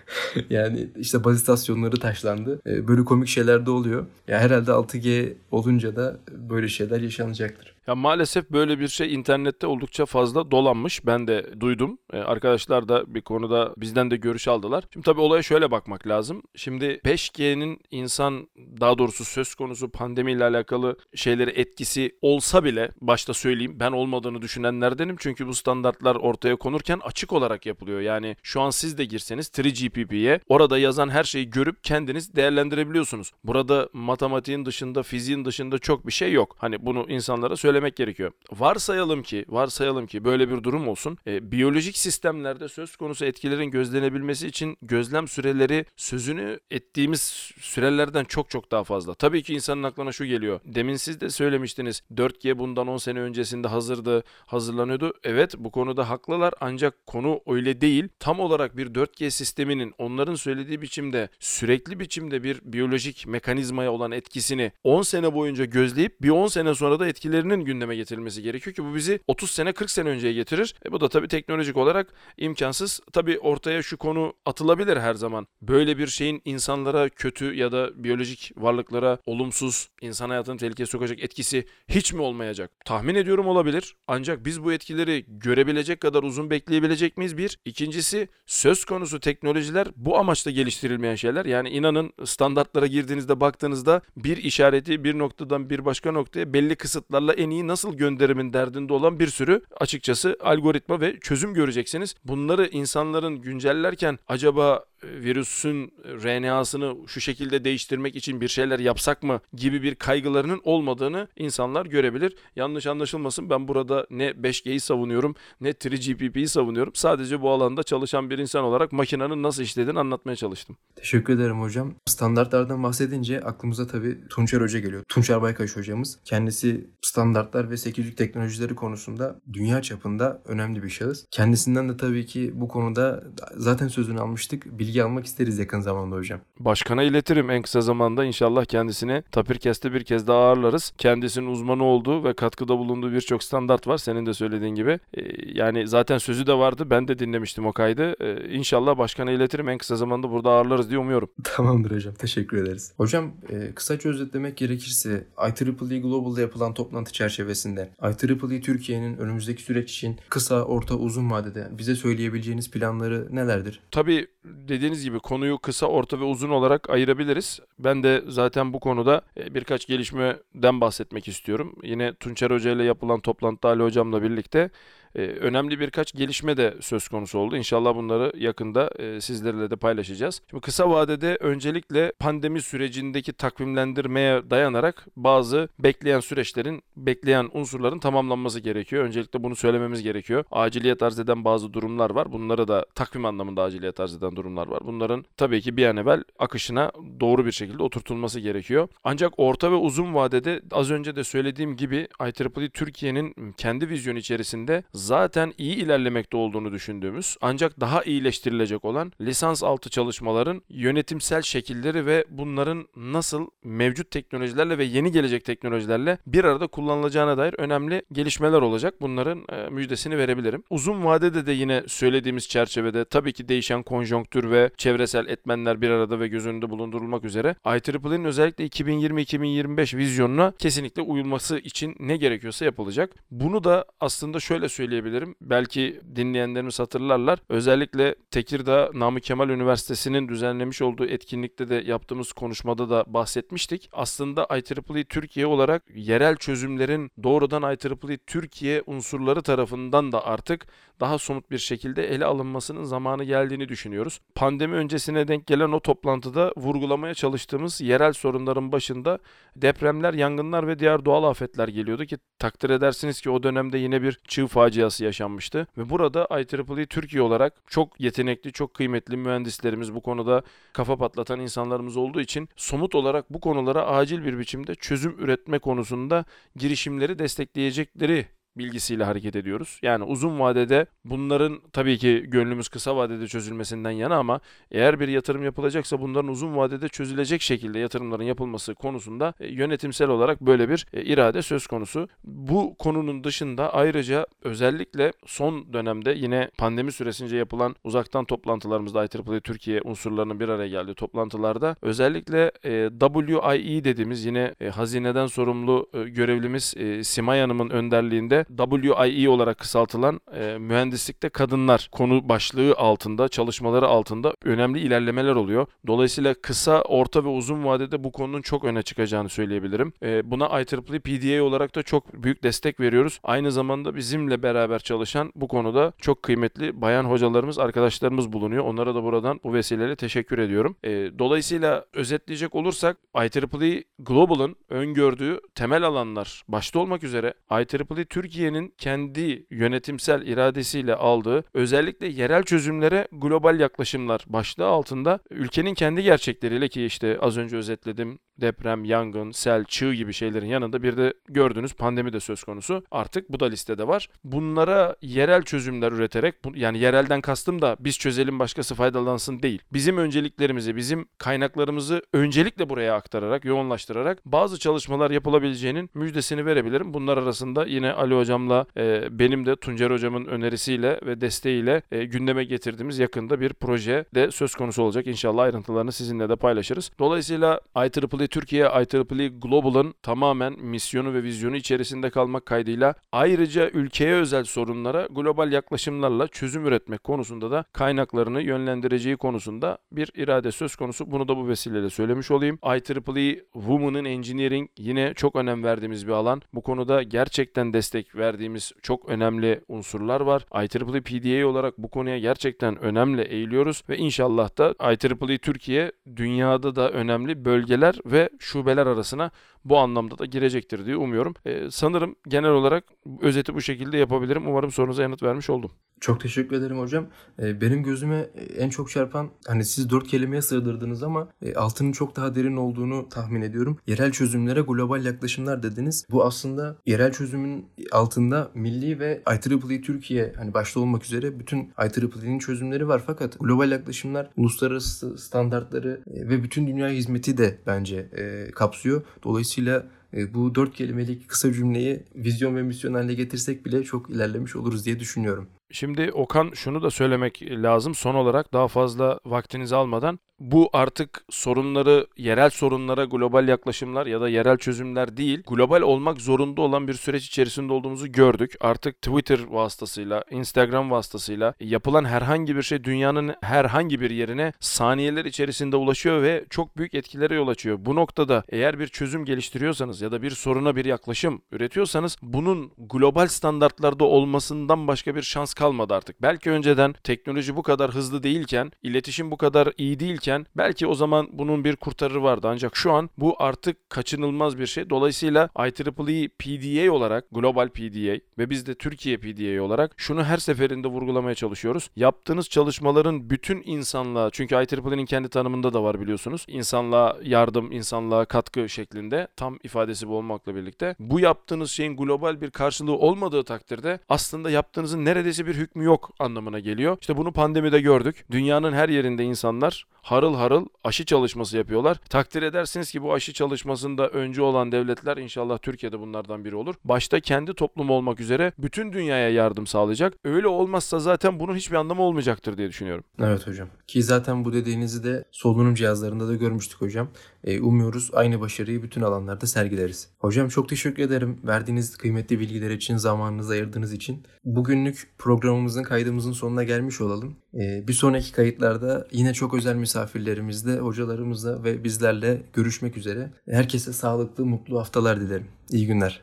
yani 0.50 0.88
işte 0.96 1.24
baz 1.24 1.36
istasyonları 1.36 1.96
taşlandı. 1.96 2.60
E, 2.66 2.88
böyle 2.88 3.04
komik 3.04 3.28
şeyler 3.28 3.66
de 3.66 3.70
oluyor. 3.70 4.06
Ya 4.28 4.38
herhalde 4.38 4.70
6G 4.70 5.32
olunca 5.50 5.96
da 5.96 6.18
böyle 6.30 6.68
şeyler 6.68 7.00
yaşanacaktır. 7.00 7.71
Ya 7.86 7.94
maalesef 7.94 8.50
böyle 8.50 8.78
bir 8.80 8.88
şey 8.88 9.14
internette 9.14 9.66
oldukça 9.66 10.06
fazla 10.06 10.50
dolanmış. 10.50 11.06
Ben 11.06 11.26
de 11.26 11.60
duydum. 11.60 11.98
Ee, 12.12 12.18
arkadaşlar 12.18 12.88
da 12.88 13.14
bir 13.14 13.20
konuda 13.20 13.74
bizden 13.76 14.10
de 14.10 14.16
görüş 14.16 14.48
aldılar. 14.48 14.84
Şimdi 14.92 15.04
tabii 15.04 15.20
olaya 15.20 15.42
şöyle 15.42 15.70
bakmak 15.70 16.06
lazım. 16.06 16.42
Şimdi 16.56 16.84
5G'nin 16.84 17.80
insan 17.90 18.48
daha 18.80 18.98
doğrusu 18.98 19.24
söz 19.24 19.54
konusu 19.54 19.90
pandemiyle 19.90 20.44
alakalı 20.44 20.96
şeyleri 21.14 21.50
etkisi 21.50 22.18
olsa 22.22 22.64
bile 22.64 22.90
başta 23.00 23.34
söyleyeyim 23.34 23.76
ben 23.80 23.92
olmadığını 23.92 24.42
düşünenlerdenim. 24.42 25.16
Çünkü 25.18 25.46
bu 25.46 25.54
standartlar 25.54 26.16
ortaya 26.16 26.56
konurken 26.56 27.00
açık 27.02 27.32
olarak 27.32 27.66
yapılıyor. 27.66 28.00
Yani 28.00 28.36
şu 28.42 28.60
an 28.60 28.70
siz 28.70 28.98
de 28.98 29.04
girseniz 29.04 29.48
3GPP'ye 29.48 30.40
orada 30.48 30.78
yazan 30.78 31.08
her 31.08 31.24
şeyi 31.24 31.50
görüp 31.50 31.84
kendiniz 31.84 32.36
değerlendirebiliyorsunuz. 32.36 33.32
Burada 33.44 33.88
matematiğin 33.92 34.64
dışında, 34.64 35.02
fiziğin 35.02 35.44
dışında 35.44 35.78
çok 35.78 36.06
bir 36.06 36.12
şey 36.12 36.32
yok. 36.32 36.56
Hani 36.58 36.86
bunu 36.86 37.06
insanlara 37.08 37.56
söyle 37.56 37.71
söylemek 37.72 37.96
gerekiyor. 37.96 38.32
Varsayalım 38.52 39.22
ki, 39.22 39.44
varsayalım 39.48 40.06
ki 40.06 40.24
böyle 40.24 40.50
bir 40.50 40.62
durum 40.62 40.88
olsun. 40.88 41.18
E, 41.26 41.52
biyolojik 41.52 41.96
sistemlerde 41.96 42.68
söz 42.68 42.96
konusu 42.96 43.24
etkilerin 43.24 43.70
gözlenebilmesi 43.70 44.46
için 44.46 44.76
gözlem 44.82 45.28
süreleri 45.28 45.84
sözünü 45.96 46.60
ettiğimiz 46.70 47.20
sürelerden 47.60 48.24
çok 48.24 48.50
çok 48.50 48.70
daha 48.70 48.84
fazla. 48.84 49.14
Tabii 49.14 49.42
ki 49.42 49.54
insanın 49.54 49.82
aklına 49.82 50.12
şu 50.12 50.24
geliyor. 50.24 50.60
Demin 50.64 50.96
siz 50.96 51.20
de 51.20 51.30
söylemiştiniz. 51.30 52.02
4G 52.14 52.58
bundan 52.58 52.88
10 52.88 52.96
sene 52.96 53.20
öncesinde 53.20 53.68
hazırdı, 53.68 54.24
hazırlanıyordu. 54.46 55.12
Evet 55.24 55.54
bu 55.58 55.70
konuda 55.70 56.10
haklılar 56.10 56.54
ancak 56.60 57.06
konu 57.06 57.40
öyle 57.46 57.80
değil. 57.80 58.08
Tam 58.18 58.40
olarak 58.40 58.76
bir 58.76 58.86
4G 58.86 59.30
sisteminin 59.30 59.94
onların 59.98 60.34
söylediği 60.34 60.82
biçimde 60.82 61.28
sürekli 61.40 62.00
biçimde 62.00 62.42
bir 62.42 62.60
biyolojik 62.64 63.26
mekanizmaya 63.26 63.92
olan 63.92 64.12
etkisini 64.12 64.72
10 64.84 65.02
sene 65.02 65.34
boyunca 65.34 65.64
gözleyip 65.64 66.22
bir 66.22 66.30
10 66.30 66.46
sene 66.46 66.74
sonra 66.74 67.00
da 67.00 67.06
etkilerinin 67.08 67.61
gündeme 67.64 67.96
getirilmesi 67.96 68.42
gerekiyor 68.42 68.76
ki 68.76 68.84
bu 68.84 68.94
bizi 68.94 69.20
30 69.26 69.50
sene 69.50 69.72
40 69.72 69.90
sene 69.90 70.08
önceye 70.08 70.32
getirir. 70.32 70.74
E 70.86 70.92
bu 70.92 71.00
da 71.00 71.08
tabii 71.08 71.28
teknolojik 71.28 71.76
olarak 71.76 72.14
imkansız. 72.36 73.00
Tabii 73.12 73.38
ortaya 73.38 73.82
şu 73.82 73.96
konu 73.96 74.34
atılabilir 74.46 74.96
her 74.96 75.14
zaman. 75.14 75.46
Böyle 75.62 75.98
bir 75.98 76.06
şeyin 76.06 76.42
insanlara 76.44 77.08
kötü 77.08 77.54
ya 77.54 77.72
da 77.72 78.04
biyolojik 78.04 78.52
varlıklara 78.56 79.18
olumsuz, 79.26 79.88
insan 80.00 80.28
hayatını 80.28 80.58
tehlikeye 80.58 80.86
sokacak 80.86 81.22
etkisi 81.22 81.66
hiç 81.88 82.12
mi 82.12 82.22
olmayacak? 82.22 82.70
Tahmin 82.84 83.14
ediyorum 83.14 83.46
olabilir. 83.46 83.96
Ancak 84.06 84.44
biz 84.44 84.64
bu 84.64 84.72
etkileri 84.72 85.24
görebilecek 85.28 86.00
kadar 86.00 86.22
uzun 86.22 86.50
bekleyebilecek 86.50 87.16
miyiz? 87.16 87.36
Bir. 87.38 87.58
İkincisi 87.64 88.28
söz 88.46 88.84
konusu 88.84 89.20
teknolojiler 89.20 89.88
bu 89.96 90.18
amaçla 90.18 90.50
geliştirilmeyen 90.50 91.14
şeyler. 91.14 91.44
Yani 91.44 91.70
inanın 91.70 92.12
standartlara 92.24 92.86
girdiğinizde 92.86 93.40
baktığınızda 93.40 94.02
bir 94.16 94.36
işareti 94.36 95.04
bir 95.04 95.18
noktadan 95.18 95.70
bir 95.70 95.84
başka 95.84 96.12
noktaya 96.12 96.52
belli 96.52 96.76
kısıtlarla 96.76 97.32
en 97.32 97.50
iyi 97.52 97.66
nasıl 97.66 97.94
gönderimin 97.94 98.52
derdinde 98.52 98.92
olan 98.92 99.18
bir 99.18 99.26
sürü 99.26 99.62
açıkçası 99.80 100.36
algoritma 100.40 101.00
ve 101.00 101.20
çözüm 101.20 101.54
göreceksiniz. 101.54 102.14
Bunları 102.24 102.66
insanların 102.66 103.40
güncellerken 103.40 104.18
acaba 104.28 104.84
virüsün 105.04 105.92
RNA'sını 106.04 106.96
şu 107.06 107.20
şekilde 107.20 107.64
değiştirmek 107.64 108.16
için 108.16 108.40
bir 108.40 108.48
şeyler 108.48 108.78
yapsak 108.78 109.22
mı 109.22 109.40
gibi 109.54 109.82
bir 109.82 109.94
kaygılarının 109.94 110.60
olmadığını 110.64 111.28
insanlar 111.36 111.86
görebilir. 111.86 112.36
Yanlış 112.56 112.86
anlaşılmasın 112.86 113.50
ben 113.50 113.68
burada 113.68 114.06
ne 114.10 114.30
5G'yi 114.30 114.80
savunuyorum 114.80 115.34
ne 115.60 115.70
3GPP'yi 115.70 116.48
savunuyorum. 116.48 116.92
Sadece 116.94 117.40
bu 117.40 117.50
alanda 117.50 117.82
çalışan 117.82 118.30
bir 118.30 118.38
insan 118.38 118.64
olarak 118.64 118.92
makinenin 118.92 119.42
nasıl 119.42 119.62
işlediğini 119.62 119.98
anlatmaya 119.98 120.36
çalıştım. 120.36 120.76
Teşekkür 120.96 121.34
ederim 121.34 121.60
hocam. 121.60 121.94
Standartlardan 122.06 122.82
bahsedince 122.82 123.40
aklımıza 123.40 123.86
tabii 123.86 124.28
Tunçer 124.28 124.60
Hoca 124.60 124.78
geliyor. 124.78 125.04
Tunçer 125.08 125.42
Baykaş 125.42 125.76
hocamız. 125.76 126.18
Kendisi 126.24 126.90
standartlar 127.02 127.70
ve 127.70 127.76
8 127.76 128.14
teknolojileri 128.16 128.74
konusunda 128.74 129.40
dünya 129.52 129.82
çapında 129.82 130.42
önemli 130.44 130.82
bir 130.82 130.88
şahıs. 130.88 131.24
Kendisinden 131.30 131.88
de 131.88 131.96
tabii 131.96 132.26
ki 132.26 132.50
bu 132.54 132.68
konuda 132.68 133.24
zaten 133.56 133.88
sözünü 133.88 134.20
almıştık. 134.20 134.78
Bilgi 134.78 134.91
bilgi 134.92 135.04
almak 135.04 135.26
isteriz 135.26 135.58
yakın 135.58 135.80
zamanda 135.80 136.16
hocam. 136.16 136.40
Başkana 136.60 137.02
iletirim 137.02 137.50
en 137.50 137.62
kısa 137.62 137.80
zamanda 137.80 138.24
inşallah 138.24 138.64
kendisini 138.64 139.22
Tapirkest'te 139.22 139.92
bir 139.92 140.04
kez 140.04 140.26
daha 140.26 140.38
ağırlarız. 140.38 140.92
Kendisinin 140.98 141.46
uzmanı 141.46 141.84
olduğu 141.84 142.24
ve 142.24 142.34
katkıda 142.34 142.78
bulunduğu 142.78 143.12
birçok 143.12 143.42
standart 143.42 143.86
var 143.86 143.98
senin 143.98 144.26
de 144.26 144.34
söylediğin 144.34 144.74
gibi. 144.74 144.98
Ee, 145.14 145.22
yani 145.54 145.88
zaten 145.88 146.18
sözü 146.18 146.46
de 146.46 146.54
vardı 146.54 146.90
ben 146.90 147.08
de 147.08 147.18
dinlemiştim 147.18 147.66
o 147.66 147.72
kaydı. 147.72 148.14
Ee, 148.20 148.54
inşallah 148.54 148.98
başkana 148.98 149.30
iletirim 149.30 149.68
en 149.68 149.78
kısa 149.78 149.96
zamanda 149.96 150.30
burada 150.30 150.50
ağırlarız 150.50 150.90
diye 150.90 150.98
umuyorum. 150.98 151.28
Tamamdır 151.44 151.96
hocam 151.96 152.14
teşekkür 152.14 152.62
ederiz. 152.62 152.92
Hocam 152.96 153.32
e, 153.50 153.74
kısaca 153.74 154.10
özetlemek 154.10 154.56
gerekirse 154.56 155.26
IEEE 155.38 155.98
Global'da 155.98 156.40
yapılan 156.40 156.74
toplantı 156.74 157.12
çerçevesinde 157.12 157.90
IEEE 158.02 158.60
Türkiye'nin 158.60 159.16
önümüzdeki 159.16 159.62
süreç 159.62 159.92
için 159.92 160.16
kısa, 160.28 160.64
orta, 160.64 160.94
uzun 160.94 161.30
vadede 161.30 161.68
bize 161.78 161.94
söyleyebileceğiniz 161.94 162.70
planları 162.70 163.28
nelerdir? 163.30 163.80
Tabii 163.90 164.26
dediğiniz 164.44 165.04
gibi 165.04 165.18
konuyu 165.18 165.58
kısa, 165.58 165.86
orta 165.86 166.20
ve 166.20 166.24
uzun 166.24 166.50
olarak 166.50 166.90
ayırabiliriz. 166.90 167.60
Ben 167.78 168.02
de 168.02 168.22
zaten 168.28 168.72
bu 168.72 168.80
konuda 168.80 169.22
e, 169.36 169.54
birkaç 169.54 169.86
gelişmeden 169.86 170.80
bahsetmek 170.80 171.28
istiyorum. 171.28 171.76
Yine 171.82 172.14
Tunçer 172.14 172.50
Hoca 172.50 172.70
ile 172.70 172.84
yapılan 172.84 173.20
toplantıda 173.20 173.68
Ali 173.68 173.82
Hocam'la 173.82 174.22
birlikte 174.22 174.70
e, 175.14 175.20
önemli 175.20 175.80
birkaç 175.80 176.12
gelişme 176.12 176.56
de 176.56 176.74
söz 176.80 177.08
konusu 177.08 177.38
oldu. 177.38 177.56
İnşallah 177.56 177.94
bunları 177.94 178.32
yakında 178.36 178.90
e, 178.98 179.20
sizlerle 179.20 179.70
de 179.70 179.76
paylaşacağız. 179.76 180.42
Şimdi 180.50 180.60
kısa 180.60 180.90
vadede 180.90 181.36
öncelikle 181.40 182.12
pandemi 182.18 182.62
sürecindeki 182.62 183.32
takvimlendirmeye 183.32 184.50
dayanarak 184.50 185.06
bazı 185.16 185.68
bekleyen 185.78 186.20
süreçlerin, 186.20 186.82
bekleyen 186.96 187.50
unsurların 187.52 187.98
tamamlanması 187.98 188.60
gerekiyor. 188.60 189.04
Öncelikle 189.04 189.42
bunu 189.42 189.56
söylememiz 189.56 190.02
gerekiyor. 190.02 190.44
Aciliyet 190.50 191.02
arz 191.02 191.18
eden 191.18 191.44
bazı 191.44 191.72
durumlar 191.72 192.10
var. 192.10 192.32
Bunları 192.32 192.68
da 192.68 192.86
takvim 192.94 193.24
anlamında 193.24 193.62
aciliyet 193.62 194.00
arz 194.00 194.14
eden 194.14 194.36
durumlar 194.36 194.66
var. 194.66 194.80
Bunların 194.86 195.24
tabii 195.36 195.60
ki 195.60 195.76
bir 195.76 195.86
an 195.86 195.96
evvel 195.96 196.24
akışına 196.38 196.92
doğru 197.20 197.46
bir 197.46 197.52
şekilde 197.52 197.82
oturtulması 197.82 198.40
gerekiyor. 198.40 198.88
Ancak 199.04 199.32
orta 199.36 199.70
ve 199.70 199.74
uzun 199.74 200.14
vadede 200.14 200.62
az 200.70 200.90
önce 200.90 201.16
de 201.16 201.24
söylediğim 201.24 201.76
gibi 201.76 202.08
IEEE 202.20 202.68
Türkiye'nin 202.68 203.52
kendi 203.56 203.88
vizyonu 203.88 204.18
içerisinde 204.18 204.82
zaten 205.02 205.52
iyi 205.58 205.76
ilerlemekte 205.76 206.36
olduğunu 206.36 206.72
düşündüğümüz 206.72 207.36
ancak 207.40 207.80
daha 207.80 208.02
iyileştirilecek 208.02 208.84
olan 208.84 209.12
lisans 209.20 209.62
altı 209.62 209.90
çalışmaların 209.90 210.62
yönetimsel 210.68 211.42
şekilleri 211.42 212.06
ve 212.06 212.24
bunların 212.30 212.88
nasıl 212.96 213.46
mevcut 213.64 214.10
teknolojilerle 214.10 214.78
ve 214.78 214.84
yeni 214.84 215.12
gelecek 215.12 215.44
teknolojilerle 215.44 216.18
bir 216.26 216.44
arada 216.44 216.66
kullanılacağına 216.66 217.38
dair 217.38 217.54
önemli 217.58 218.02
gelişmeler 218.12 218.62
olacak. 218.62 218.94
Bunların 219.00 219.44
e, 219.52 219.70
müjdesini 219.70 220.18
verebilirim. 220.18 220.62
Uzun 220.70 221.04
vadede 221.04 221.46
de 221.46 221.52
yine 221.52 221.82
söylediğimiz 221.86 222.48
çerçevede 222.48 223.04
tabii 223.04 223.32
ki 223.32 223.48
değişen 223.48 223.82
konjonktür 223.82 224.50
ve 224.50 224.70
çevresel 224.76 225.26
etmenler 225.26 225.80
bir 225.80 225.90
arada 225.90 226.20
ve 226.20 226.28
göz 226.28 226.46
önünde 226.46 226.70
bulundurulmak 226.70 227.24
üzere 227.24 227.54
IEEE'nin 227.66 228.24
özellikle 228.24 228.66
2020-2025 228.66 229.96
vizyonuna 229.96 230.52
kesinlikle 230.58 231.02
uyulması 231.02 231.58
için 231.58 231.96
ne 232.00 232.16
gerekiyorsa 232.16 232.64
yapılacak. 232.64 233.10
Bunu 233.30 233.64
da 233.64 233.84
aslında 234.00 234.40
şöyle 234.40 234.68
söyleyeyim 234.68 234.91
söyleyebilirim. 234.92 235.34
Belki 235.40 236.00
dinleyenlerimiz 236.16 236.78
hatırlarlar. 236.78 237.38
Özellikle 237.48 238.14
Tekirdağ 238.30 238.90
Namık 238.94 239.22
Kemal 239.22 239.48
Üniversitesi'nin 239.48 240.28
düzenlemiş 240.28 240.82
olduğu 240.82 241.06
etkinlikte 241.06 241.68
de 241.68 241.74
yaptığımız 241.74 242.32
konuşmada 242.32 242.90
da 242.90 243.04
bahsetmiştik. 243.06 243.88
Aslında 243.92 244.46
IEEE 244.50 245.04
Türkiye 245.04 245.46
olarak 245.46 245.82
yerel 245.94 246.36
çözümlerin 246.36 247.10
doğrudan 247.22 247.62
IEEE 247.62 248.18
Türkiye 248.26 248.82
unsurları 248.86 249.42
tarafından 249.42 250.12
da 250.12 250.26
artık 250.26 250.66
daha 251.00 251.18
somut 251.18 251.50
bir 251.50 251.58
şekilde 251.58 252.14
ele 252.14 252.24
alınmasının 252.24 252.84
zamanı 252.84 253.24
geldiğini 253.24 253.68
düşünüyoruz. 253.68 254.20
Pandemi 254.34 254.74
öncesine 254.74 255.28
denk 255.28 255.46
gelen 255.46 255.72
o 255.72 255.80
toplantıda 255.80 256.52
vurgulamaya 256.56 257.14
çalıştığımız 257.14 257.80
yerel 257.80 258.12
sorunların 258.12 258.72
başında 258.72 259.18
depremler, 259.56 260.14
yangınlar 260.14 260.66
ve 260.66 260.78
diğer 260.78 261.04
doğal 261.04 261.24
afetler 261.24 261.68
geliyordu 261.68 262.04
ki 262.04 262.18
takdir 262.38 262.70
edersiniz 262.70 263.20
ki 263.20 263.30
o 263.30 263.42
dönemde 263.42 263.78
yine 263.78 264.02
bir 264.02 264.18
çığ 264.28 264.46
faciası 264.82 265.04
yaşanmıştı. 265.04 265.66
Ve 265.78 265.90
burada 265.90 266.28
IEEE 266.30 266.86
Türkiye 266.86 267.22
olarak 267.22 267.54
çok 267.66 268.00
yetenekli, 268.00 268.52
çok 268.52 268.74
kıymetli 268.74 269.16
mühendislerimiz 269.16 269.94
bu 269.94 270.00
konuda 270.00 270.42
kafa 270.72 270.96
patlatan 270.96 271.40
insanlarımız 271.40 271.96
olduğu 271.96 272.20
için 272.20 272.48
somut 272.56 272.94
olarak 272.94 273.30
bu 273.30 273.40
konulara 273.40 273.86
acil 273.86 274.24
bir 274.24 274.38
biçimde 274.38 274.74
çözüm 274.74 275.16
üretme 275.18 275.58
konusunda 275.58 276.24
girişimleri 276.56 277.18
destekleyecekleri 277.18 278.26
bilgisiyle 278.56 279.04
hareket 279.04 279.36
ediyoruz. 279.36 279.78
Yani 279.82 280.04
uzun 280.04 280.40
vadede 280.40 280.86
bunların 281.04 281.60
tabii 281.72 281.98
ki 281.98 282.24
gönlümüz 282.28 282.68
kısa 282.68 282.96
vadede 282.96 283.28
çözülmesinden 283.28 283.90
yana 283.90 284.16
ama 284.16 284.40
eğer 284.70 285.00
bir 285.00 285.08
yatırım 285.08 285.44
yapılacaksa 285.44 286.00
bunların 286.00 286.30
uzun 286.30 286.56
vadede 286.56 286.88
çözülecek 286.88 287.42
şekilde 287.42 287.78
yatırımların 287.78 288.22
yapılması 288.24 288.74
konusunda 288.74 289.34
e, 289.40 289.48
yönetimsel 289.48 290.08
olarak 290.08 290.40
böyle 290.40 290.68
bir 290.68 290.86
e, 290.92 291.02
irade 291.02 291.42
söz 291.42 291.66
konusu. 291.66 292.08
Bu 292.24 292.76
konunun 292.78 293.24
dışında 293.24 293.74
ayrıca 293.74 294.26
özellikle 294.42 295.12
son 295.26 295.72
dönemde 295.72 296.10
yine 296.10 296.50
pandemi 296.58 296.92
süresince 296.92 297.36
yapılan 297.36 297.76
uzaktan 297.84 298.24
toplantılarımızda 298.24 299.04
IEEE 299.04 299.40
Türkiye 299.40 299.80
unsurlarının 299.84 300.40
bir 300.40 300.48
araya 300.48 300.68
geldiği 300.68 300.94
toplantılarda 300.94 301.76
özellikle 301.82 302.52
e, 302.64 302.90
WIE 303.00 303.84
dediğimiz 303.84 304.24
yine 304.24 304.54
hazineden 304.72 305.26
sorumlu 305.26 305.90
görevlimiz 306.06 306.74
Simay 307.02 307.40
Hanım'ın 307.40 307.70
önderliğinde 307.70 308.41
WIE 308.48 309.28
olarak 309.28 309.58
kısaltılan 309.58 310.20
e, 310.34 310.58
mühendislikte 310.58 311.28
kadınlar 311.28 311.88
konu 311.92 312.28
başlığı 312.28 312.74
altında, 312.74 313.28
çalışmaları 313.28 313.86
altında 313.86 314.34
önemli 314.44 314.80
ilerlemeler 314.80 315.34
oluyor. 315.34 315.66
Dolayısıyla 315.86 316.34
kısa, 316.34 316.82
orta 316.82 317.24
ve 317.24 317.28
uzun 317.28 317.64
vadede 317.64 318.04
bu 318.04 318.12
konunun 318.12 318.42
çok 318.42 318.64
öne 318.64 318.82
çıkacağını 318.82 319.28
söyleyebilirim. 319.28 319.92
E, 320.02 320.30
buna 320.30 320.60
IEEE 320.60 320.98
PDA 320.98 321.44
olarak 321.44 321.74
da 321.74 321.82
çok 321.82 322.22
büyük 322.22 322.42
destek 322.42 322.80
veriyoruz. 322.80 323.20
Aynı 323.22 323.52
zamanda 323.52 323.94
bizimle 323.94 324.42
beraber 324.42 324.78
çalışan 324.78 325.32
bu 325.34 325.48
konuda 325.48 325.92
çok 325.98 326.22
kıymetli 326.22 326.80
bayan 326.80 327.04
hocalarımız, 327.04 327.58
arkadaşlarımız 327.58 328.32
bulunuyor. 328.32 328.64
Onlara 328.64 328.94
da 328.94 329.02
buradan 329.02 329.40
bu 329.44 329.54
vesileyle 329.54 329.96
teşekkür 329.96 330.38
ediyorum. 330.38 330.76
E, 330.84 330.90
dolayısıyla 331.18 331.84
özetleyecek 331.92 332.54
olursak 332.54 332.96
IEEE 333.16 333.84
Global'ın 333.98 334.56
öngördüğü 334.68 335.40
temel 335.54 335.82
alanlar 335.82 336.44
başta 336.48 336.78
olmak 336.78 337.04
üzere 337.04 337.34
IEEE 337.50 338.04
Türkiye 338.04 338.31
Türkiye'nin 338.32 338.74
kendi 338.78 339.46
yönetimsel 339.50 340.26
iradesiyle 340.26 340.94
aldığı 340.94 341.44
özellikle 341.54 342.06
yerel 342.08 342.42
çözümlere 342.42 343.08
global 343.12 343.60
yaklaşımlar 343.60 344.24
başlığı 344.26 344.66
altında 344.66 345.18
ülkenin 345.30 345.74
kendi 345.74 346.02
gerçekleriyle 346.02 346.68
ki 346.68 346.84
işte 346.84 347.18
az 347.20 347.36
önce 347.36 347.56
özetledim 347.56 348.18
deprem, 348.42 348.84
yangın, 348.84 349.30
sel, 349.30 349.64
çığ 349.64 349.94
gibi 349.94 350.12
şeylerin 350.12 350.46
yanında 350.46 350.82
bir 350.82 350.96
de 350.96 351.14
gördüğünüz 351.28 351.74
pandemi 351.74 352.12
de 352.12 352.20
söz 352.20 352.44
konusu. 352.44 352.84
Artık 352.90 353.32
bu 353.32 353.40
da 353.40 353.46
listede 353.46 353.88
var. 353.88 354.08
Bunlara 354.24 354.96
yerel 355.02 355.42
çözümler 355.42 355.92
üreterek 355.92 356.34
yani 356.54 356.78
yerelden 356.78 357.20
kastım 357.20 357.62
da 357.62 357.76
biz 357.80 357.98
çözelim 357.98 358.38
başkası 358.38 358.74
faydalansın 358.74 359.42
değil. 359.42 359.62
Bizim 359.72 359.98
önceliklerimizi, 359.98 360.76
bizim 360.76 361.06
kaynaklarımızı 361.18 362.02
öncelikle 362.12 362.68
buraya 362.68 362.94
aktararak, 362.94 363.44
yoğunlaştırarak 363.44 364.26
bazı 364.26 364.58
çalışmalar 364.58 365.10
yapılabileceğinin 365.10 365.90
müjdesini 365.94 366.46
verebilirim. 366.46 366.94
Bunlar 366.94 367.18
arasında 367.18 367.66
yine 367.66 367.92
Ali 367.92 368.14
hocamla 368.14 368.66
e, 368.76 369.18
benim 369.18 369.46
de 369.46 369.56
Tuncer 369.56 369.90
hocamın 369.90 370.24
önerisiyle 370.26 371.00
ve 371.06 371.20
desteğiyle 371.20 371.82
e, 371.92 372.04
gündeme 372.04 372.44
getirdiğimiz 372.44 372.98
yakında 372.98 373.40
bir 373.40 373.52
proje 373.52 374.04
de 374.14 374.30
söz 374.30 374.54
konusu 374.54 374.82
olacak. 374.82 375.06
İnşallah 375.06 375.42
ayrıntılarını 375.42 375.92
sizinle 375.92 376.28
de 376.28 376.36
paylaşırız. 376.36 376.90
Dolayısıyla 376.98 377.60
IEEE 377.76 378.28
Türkiye, 378.32 378.62
IEEE 378.62 379.28
Global'ın 379.28 379.94
tamamen 380.02 380.52
misyonu 380.60 381.14
ve 381.14 381.22
vizyonu 381.22 381.56
içerisinde 381.56 382.10
kalmak 382.10 382.46
kaydıyla 382.46 382.94
ayrıca 383.12 383.70
ülkeye 383.70 384.14
özel 384.14 384.44
sorunlara 384.44 385.08
global 385.10 385.52
yaklaşımlarla 385.52 386.28
çözüm 386.28 386.66
üretmek 386.66 387.04
konusunda 387.04 387.50
da 387.50 387.64
kaynaklarını 387.72 388.42
yönlendireceği 388.42 389.16
konusunda 389.16 389.78
bir 389.92 390.10
irade 390.14 390.52
söz 390.52 390.76
konusu. 390.76 391.10
Bunu 391.10 391.28
da 391.28 391.36
bu 391.36 391.48
vesileyle 391.48 391.90
söylemiş 391.90 392.30
olayım. 392.30 392.58
IEEE 392.64 393.40
Women 393.52 393.94
in 393.94 394.04
Engineering 394.04 394.70
yine 394.78 395.14
çok 395.14 395.36
önem 395.36 395.64
verdiğimiz 395.64 396.06
bir 396.06 396.12
alan. 396.12 396.42
Bu 396.54 396.62
konuda 396.62 397.02
gerçekten 397.02 397.72
destek 397.72 398.16
verdiğimiz 398.16 398.72
çok 398.82 399.08
önemli 399.08 399.60
unsurlar 399.68 400.20
var. 400.20 400.46
IEEE 400.54 401.00
PDA 401.00 401.46
olarak 401.46 401.78
bu 401.78 401.88
konuya 401.88 402.18
gerçekten 402.18 402.78
önemli 402.78 403.22
eğiliyoruz 403.22 403.82
ve 403.88 403.96
inşallah 403.96 404.58
da 404.58 404.74
IEEE 404.80 405.38
Türkiye 405.38 405.92
dünyada 406.16 406.76
da 406.76 406.90
önemli 406.90 407.44
bölgeler 407.44 407.94
ve 408.12 408.28
şubeler 408.38 408.86
arasına 408.86 409.30
bu 409.64 409.78
anlamda 409.78 410.18
da 410.18 410.24
girecektir 410.24 410.86
diye 410.86 410.96
umuyorum. 410.96 411.34
Ee, 411.46 411.70
sanırım 411.70 412.16
genel 412.28 412.50
olarak 412.50 412.84
özeti 413.20 413.54
bu 413.54 413.60
şekilde 413.60 413.96
yapabilirim. 413.98 414.48
Umarım 414.48 414.72
sorunuza 414.72 415.02
yanıt 415.02 415.22
vermiş 415.22 415.50
oldum. 415.50 415.70
Çok 416.02 416.20
teşekkür 416.20 416.56
ederim 416.56 416.78
hocam. 416.78 417.06
Ee, 417.42 417.60
benim 417.60 417.82
gözüme 417.82 418.30
en 418.58 418.68
çok 418.68 418.90
çarpan 418.90 419.30
hani 419.46 419.64
siz 419.64 419.90
dört 419.90 420.08
kelimeye 420.08 420.42
sığdırdınız 420.42 421.02
ama 421.02 421.28
e, 421.42 421.54
altının 421.54 421.92
çok 421.92 422.16
daha 422.16 422.34
derin 422.34 422.56
olduğunu 422.56 423.08
tahmin 423.08 423.42
ediyorum. 423.42 423.78
Yerel 423.86 424.12
çözümlere 424.12 424.60
global 424.60 425.04
yaklaşımlar 425.04 425.62
dediniz. 425.62 426.06
Bu 426.10 426.24
aslında 426.24 426.76
yerel 426.86 427.12
çözümün 427.12 427.66
altında 427.92 428.50
milli 428.54 428.98
ve 428.98 429.22
IEEE 429.30 429.80
Türkiye 429.82 430.32
hani 430.36 430.54
başta 430.54 430.80
olmak 430.80 431.04
üzere 431.04 431.38
bütün 431.38 431.58
IEEE'nin 431.58 432.38
çözümleri 432.38 432.88
var 432.88 433.02
fakat 433.06 433.38
global 433.40 433.70
yaklaşımlar 433.70 434.30
uluslararası 434.36 435.18
standartları 435.18 436.00
e, 436.14 436.28
ve 436.28 436.42
bütün 436.42 436.66
dünya 436.66 436.88
hizmeti 436.88 437.38
de 437.38 437.58
bence 437.66 438.08
e, 438.16 438.50
kapsıyor. 438.50 439.02
Dolayısıyla 439.24 439.86
e, 440.16 440.34
bu 440.34 440.54
dört 440.54 440.74
kelimelik 440.74 441.28
kısa 441.28 441.52
cümleyi 441.52 442.02
vizyon 442.14 442.56
ve 442.56 442.62
misyon 442.62 442.94
haline 442.94 443.14
getirsek 443.14 443.66
bile 443.66 443.82
çok 443.82 444.10
ilerlemiş 444.10 444.56
oluruz 444.56 444.86
diye 444.86 445.00
düşünüyorum. 445.00 445.48
Şimdi 445.72 446.12
Okan 446.12 446.50
şunu 446.54 446.82
da 446.82 446.90
söylemek 446.90 447.42
lazım. 447.42 447.94
Son 447.94 448.14
olarak 448.14 448.52
daha 448.52 448.68
fazla 448.68 449.20
vaktinizi 449.24 449.76
almadan 449.76 450.18
bu 450.42 450.70
artık 450.72 451.24
sorunları 451.30 452.06
yerel 452.16 452.50
sorunlara 452.50 453.04
global 453.04 453.48
yaklaşımlar 453.48 454.06
ya 454.06 454.20
da 454.20 454.28
yerel 454.28 454.58
çözümler 454.58 455.16
değil 455.16 455.42
global 455.46 455.80
olmak 455.80 456.20
zorunda 456.20 456.62
olan 456.62 456.88
bir 456.88 456.94
süreç 456.94 457.26
içerisinde 457.26 457.72
olduğumuzu 457.72 458.12
gördük. 458.12 458.54
Artık 458.60 459.02
Twitter 459.02 459.40
vasıtasıyla, 459.48 460.24
Instagram 460.30 460.90
vasıtasıyla 460.90 461.54
yapılan 461.60 462.04
herhangi 462.04 462.56
bir 462.56 462.62
şey 462.62 462.84
dünyanın 462.84 463.34
herhangi 463.42 464.00
bir 464.00 464.10
yerine 464.10 464.52
saniyeler 464.60 465.24
içerisinde 465.24 465.76
ulaşıyor 465.76 466.22
ve 466.22 466.44
çok 466.50 466.76
büyük 466.76 466.94
etkilere 466.94 467.34
yol 467.34 467.48
açıyor. 467.48 467.78
Bu 467.80 467.94
noktada 467.94 468.44
eğer 468.48 468.78
bir 468.78 468.86
çözüm 468.86 469.24
geliştiriyorsanız 469.24 470.00
ya 470.00 470.12
da 470.12 470.22
bir 470.22 470.30
soruna 470.30 470.76
bir 470.76 470.84
yaklaşım 470.84 471.42
üretiyorsanız 471.52 472.16
bunun 472.22 472.72
global 472.78 473.26
standartlarda 473.26 474.04
olmasından 474.04 474.86
başka 474.88 475.14
bir 475.14 475.22
şans 475.22 475.54
kalmadı 475.54 475.94
artık. 475.94 476.22
Belki 476.22 476.50
önceden 476.50 476.94
teknoloji 477.04 477.56
bu 477.56 477.62
kadar 477.62 477.90
hızlı 477.90 478.22
değilken, 478.22 478.72
iletişim 478.82 479.30
bu 479.30 479.36
kadar 479.36 479.72
iyi 479.78 480.00
değilken 480.00 480.31
belki 480.56 480.86
o 480.86 480.94
zaman 480.94 481.28
bunun 481.32 481.64
bir 481.64 481.76
kurtarı 481.76 482.22
vardı. 482.22 482.48
Ancak 482.50 482.76
şu 482.76 482.92
an 482.92 483.10
bu 483.18 483.36
artık 483.38 483.90
kaçınılmaz 483.90 484.58
bir 484.58 484.66
şey. 484.66 484.90
Dolayısıyla 484.90 485.48
IEEE 485.58 486.28
PDA 486.28 486.92
olarak, 486.92 487.24
Global 487.32 487.68
PDA 487.68 488.20
ve 488.38 488.50
biz 488.50 488.66
de 488.66 488.74
Türkiye 488.74 489.16
PDA 489.16 489.62
olarak 489.62 489.94
şunu 489.96 490.24
her 490.24 490.36
seferinde 490.36 490.88
vurgulamaya 490.88 491.34
çalışıyoruz. 491.34 491.90
Yaptığınız 491.96 492.48
çalışmaların 492.48 493.30
bütün 493.30 493.62
insanlığa, 493.64 494.30
çünkü 494.30 494.54
IEEE'nin 494.54 495.06
kendi 495.06 495.28
tanımında 495.28 495.74
da 495.74 495.82
var 495.82 496.00
biliyorsunuz. 496.00 496.44
İnsanlığa 496.48 497.16
yardım, 497.22 497.72
insanlığa 497.72 498.24
katkı 498.24 498.68
şeklinde 498.68 499.28
tam 499.36 499.58
ifadesi 499.62 500.08
bu 500.08 500.16
olmakla 500.16 500.54
birlikte. 500.54 500.96
Bu 500.98 501.20
yaptığınız 501.20 501.70
şeyin 501.70 501.96
global 501.96 502.40
bir 502.40 502.50
karşılığı 502.50 502.96
olmadığı 502.96 503.42
takdirde 503.42 503.98
aslında 504.08 504.50
yaptığınızın 504.50 505.04
neredeyse 505.04 505.46
bir 505.46 505.54
hükmü 505.54 505.84
yok 505.84 506.10
anlamına 506.18 506.60
geliyor. 506.60 506.96
İşte 507.00 507.16
bunu 507.16 507.32
pandemide 507.32 507.80
gördük. 507.80 508.24
Dünyanın 508.30 508.72
her 508.72 508.88
yerinde 508.88 509.24
insanlar 509.24 509.84
harıl 510.02 510.34
harıl 510.34 510.66
aşı 510.84 511.04
çalışması 511.04 511.56
yapıyorlar. 511.56 512.00
Takdir 512.08 512.42
edersiniz 512.42 512.90
ki 512.90 513.02
bu 513.02 513.12
aşı 513.12 513.32
çalışmasında 513.32 514.08
öncü 514.08 514.40
olan 514.42 514.72
devletler 514.72 515.16
inşallah 515.16 515.58
Türkiye'de 515.58 516.00
bunlardan 516.00 516.44
biri 516.44 516.56
olur. 516.56 516.74
Başta 516.84 517.20
kendi 517.20 517.54
toplumu 517.54 517.92
olmak 517.92 518.20
üzere 518.20 518.52
bütün 518.58 518.92
dünyaya 518.92 519.30
yardım 519.30 519.66
sağlayacak. 519.66 520.14
Öyle 520.24 520.48
olmazsa 520.48 520.98
zaten 520.98 521.40
bunun 521.40 521.56
hiçbir 521.56 521.76
anlamı 521.76 522.02
olmayacaktır 522.02 522.58
diye 522.58 522.68
düşünüyorum. 522.68 523.04
Evet 523.18 523.46
hocam. 523.46 523.68
Ki 523.86 524.02
zaten 524.02 524.44
bu 524.44 524.52
dediğinizi 524.52 525.04
de 525.04 525.24
solunum 525.30 525.74
cihazlarında 525.74 526.28
da 526.28 526.34
görmüştük 526.34 526.80
hocam. 526.80 527.08
E, 527.44 527.60
umuyoruz 527.60 528.10
aynı 528.12 528.40
başarıyı 528.40 528.82
bütün 528.82 529.02
alanlarda 529.02 529.46
sergileriz. 529.46 530.08
Hocam 530.18 530.48
çok 530.48 530.68
teşekkür 530.68 531.02
ederim 531.02 531.40
verdiğiniz 531.44 531.96
kıymetli 531.96 532.40
bilgiler 532.40 532.70
için, 532.70 532.96
zamanınızı 532.96 533.52
ayırdığınız 533.52 533.92
için. 533.92 534.26
Bugünlük 534.44 535.14
programımızın 535.18 535.82
kaydımızın 535.82 536.32
sonuna 536.32 536.64
gelmiş 536.64 537.00
olalım. 537.00 537.36
E, 537.54 537.88
bir 537.88 537.92
sonraki 537.92 538.32
kayıtlarda 538.32 539.06
yine 539.12 539.32
çok 539.32 539.54
özel 539.54 539.76
misafirlerimizle, 539.76 540.78
hocalarımızla 540.78 541.64
ve 541.64 541.84
bizlerle 541.84 542.42
görüşmek 542.52 542.96
üzere. 542.96 543.30
Herkese 543.50 543.92
sağlıklı, 543.92 544.46
mutlu 544.46 544.80
haftalar 544.80 545.20
dilerim. 545.20 545.46
İyi 545.70 545.86
günler. 545.86 546.20